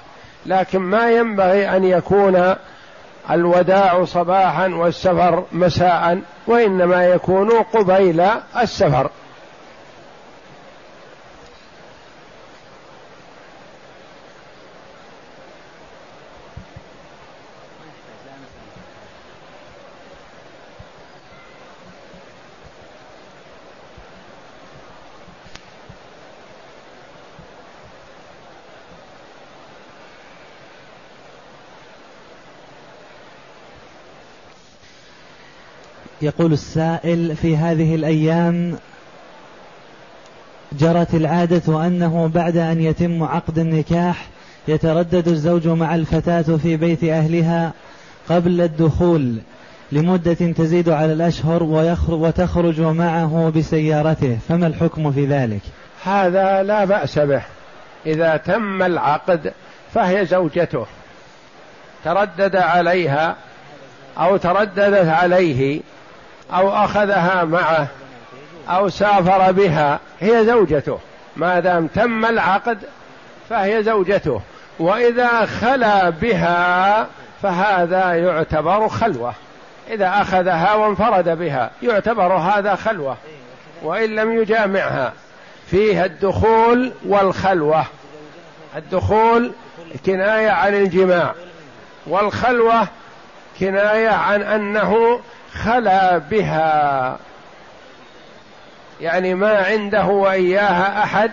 لكن 0.46 0.80
ما 0.80 1.12
ينبغي 1.12 1.70
أن 1.70 1.84
يكون 1.84 2.56
الوداع 3.32 4.06
صباحا 4.06 4.68
والسفر 4.68 5.44
مساء 5.52 6.20
وإنما 6.48 7.06
يكون 7.06 7.50
قبيل 7.74 8.24
السفر. 8.62 9.10
يقول 36.26 36.54
السائل 36.54 37.36
في 37.36 37.58
هذه 37.58 37.96
الأيام 37.96 38.78
جرت 40.74 41.14
العادة 41.14 41.88
أنه 41.88 42.32
بعد 42.34 42.58
أن 42.58 42.82
يتم 42.82 43.24
عقد 43.24 43.60
النكاح 43.60 44.28
يتردد 44.68 45.28
الزوج 45.28 45.68
مع 45.68 45.96
الفتاة 45.96 46.42
في 46.42 46.78
بيت 46.78 47.04
أهلها 47.04 47.74
قبل 48.30 48.62
الدخول 48.62 49.36
لمدة 49.92 50.34
تزيد 50.34 50.90
على 50.90 51.14
الأشهر 51.14 51.64
وتخرج 52.10 52.82
معه 52.82 53.52
بسيارته. 53.56 54.38
فما 54.50 54.68
الحكم 54.68 55.12
في 55.12 55.26
ذلك؟ 55.26 55.62
هذا 56.04 56.64
لا 56.64 56.86
بأس 56.86 57.20
به. 57.20 57.42
إذا 58.06 58.38
تم 58.38 58.84
العقد 58.84 59.54
فهي 59.94 60.26
زوجته. 60.26 60.86
تردد 62.06 62.56
عليها 62.56 63.36
أو 64.18 64.38
ترددت 64.38 65.08
عليه 65.08 65.82
أو 66.54 66.70
أخذها 66.70 67.44
معه 67.44 67.88
أو 68.70 68.90
سافر 68.90 69.52
بها 69.52 70.00
هي 70.20 70.46
زوجته. 70.46 71.00
ما 71.36 71.60
دام 71.60 71.88
تم 71.88 72.26
العقد 72.26 72.78
فهي 73.50 73.84
زوجته. 73.84 74.42
وإذا 74.80 75.46
خلا 75.46 76.10
بها 76.10 77.08
فهذا 77.44 78.14
يعتبر 78.14 78.88
خلوة. 78.88 79.34
إذا 79.90 80.08
أخذها 80.22 80.74
وانفرد 80.74 81.30
بها 81.30 81.72
يعتبر 81.84 82.34
هذا 82.34 82.76
خلوة. 82.76 83.18
وإن 83.84 84.16
لم 84.16 84.42
يجامعها 84.42 85.14
فيها 85.68 86.06
الدخول 86.06 86.92
والخلوة. 87.06 87.86
الدخول 88.76 89.52
كناية 90.06 90.50
عن 90.50 90.74
الجماع 90.76 91.34
والخلوة 92.08 92.88
كناية 93.60 94.10
عن 94.10 94.42
أنه 94.42 95.20
خلا 95.64 96.18
بها. 96.18 97.18
يعني 99.02 99.34
ما 99.34 99.58
عنده 99.66 100.06
وإياها 100.06 101.04
أحد 101.04 101.32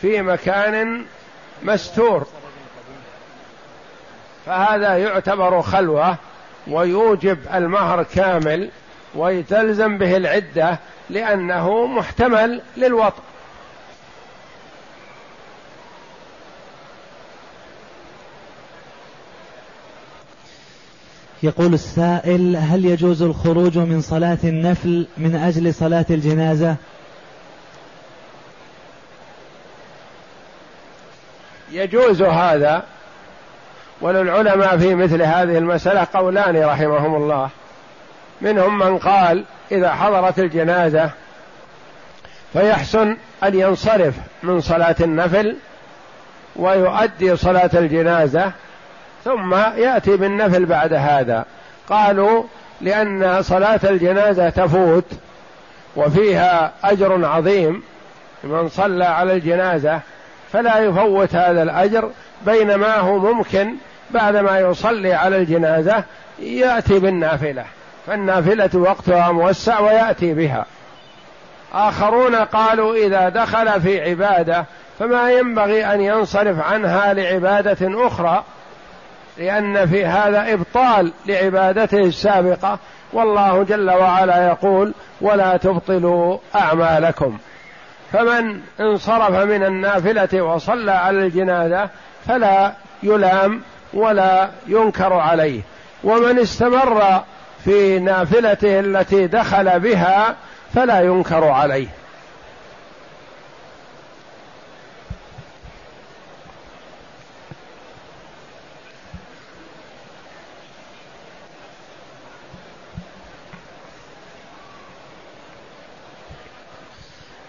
في 0.00 0.22
مكان 0.22 1.04
مستور. 1.62 2.26
فهذا 4.46 4.96
يعتبر 4.96 5.62
خلوة 5.62 6.16
ويوجب 6.68 7.38
المهر 7.54 8.02
كامل 8.02 8.70
ويتلزم 9.14 9.98
به 9.98 10.16
العدة 10.16 10.78
لأنه 11.10 11.86
محتمل 11.86 12.62
للوطء 12.76 13.22
يقول 21.42 21.74
السائل 21.74 22.56
هل 22.56 22.84
يجوز 22.84 23.22
الخروج 23.22 23.78
من 23.78 24.00
صلاة 24.00 24.38
النفل 24.44 25.06
من 25.16 25.34
أجل 25.34 25.74
صلاة 25.74 26.06
الجنازة؟ 26.10 26.76
يجوز 31.72 32.22
هذا 32.22 32.84
وللعلماء 34.00 34.78
في 34.78 34.94
مثل 34.94 35.22
هذه 35.22 35.58
المسألة 35.58 36.06
قولان 36.14 36.64
رحمهم 36.64 37.14
الله. 37.14 37.50
منهم 38.40 38.78
من 38.78 38.98
قال 38.98 39.44
إذا 39.72 39.94
حضرت 39.94 40.38
الجنازة 40.38 41.10
فيحسن 42.52 43.16
أن 43.44 43.58
ينصرف 43.58 44.14
من 44.42 44.60
صلاة 44.60 44.96
النفل 45.00 45.56
ويؤدي 46.56 47.36
صلاة 47.36 47.70
الجنازة 47.74 48.52
ثم 49.24 49.54
يأتي 49.54 50.16
بالنفل 50.16 50.66
بعد 50.66 50.92
هذا. 50.92 51.44
قالوا 51.88 52.44
لأن 52.80 53.42
صلاة 53.42 53.80
الجنازة 53.84 54.50
تفوت 54.50 55.04
وفيها 55.96 56.72
أجر 56.84 57.26
عظيم. 57.26 57.82
من 58.44 58.68
صلى 58.68 59.04
على 59.04 59.32
الجنازة 59.32 60.00
فلا 60.52 60.78
يفوت 60.78 61.34
هذا 61.34 61.62
الأجر 61.62 62.10
بينما 62.46 62.96
هو 62.96 63.18
ممكن 63.18 63.74
بعدما 64.10 64.58
يصلي 64.58 65.14
على 65.14 65.36
الجنازة 65.36 66.04
يأتي 66.38 66.98
بالنافلة. 66.98 67.64
فالنافلة 68.06 68.70
وقتها 68.74 69.32
موسع 69.32 69.80
ويأتي 69.80 70.34
بها. 70.34 70.66
آخرون 71.72 72.34
قالوا 72.34 72.94
إذا 72.94 73.28
دخل 73.28 73.80
في 73.80 74.10
عبادة 74.10 74.64
فما 74.98 75.30
ينبغي 75.32 75.84
أن 75.94 76.00
ينصرف 76.00 76.60
عنها 76.72 77.14
لعبادة 77.14 78.06
أخرى 78.06 78.44
لأن 79.38 79.86
في 79.86 80.04
هذا 80.06 80.52
إبطال 80.52 81.12
لعبادته 81.26 81.98
السابقة. 81.98 82.78
والله 83.12 83.62
جل 83.62 83.90
وعلا 83.90 84.46
يقول 84.46 84.94
ولا 85.20 85.56
تبطلوا 85.56 86.38
أعمالكم. 86.54 87.38
فمن 88.12 88.60
انصرف 88.80 89.30
من 89.30 89.64
النافلة 89.64 90.42
وصلى 90.42 90.92
على 90.92 91.18
الجنازة 91.18 91.88
فلا 92.26 92.72
يلام 93.02 93.60
ولا 93.94 94.48
ينكر 94.66 95.12
عليه. 95.12 95.60
ومن 96.04 96.38
استمر 96.38 97.22
في 97.64 97.98
نافلته 97.98 98.80
التي 98.80 99.26
دخل 99.26 99.80
بها 99.80 100.34
فلا 100.74 101.00
ينكر 101.00 101.44
عليه. 101.44 101.88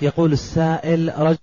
يقول 0.01 0.33
السائل 0.33 1.13
رجل 1.17 1.37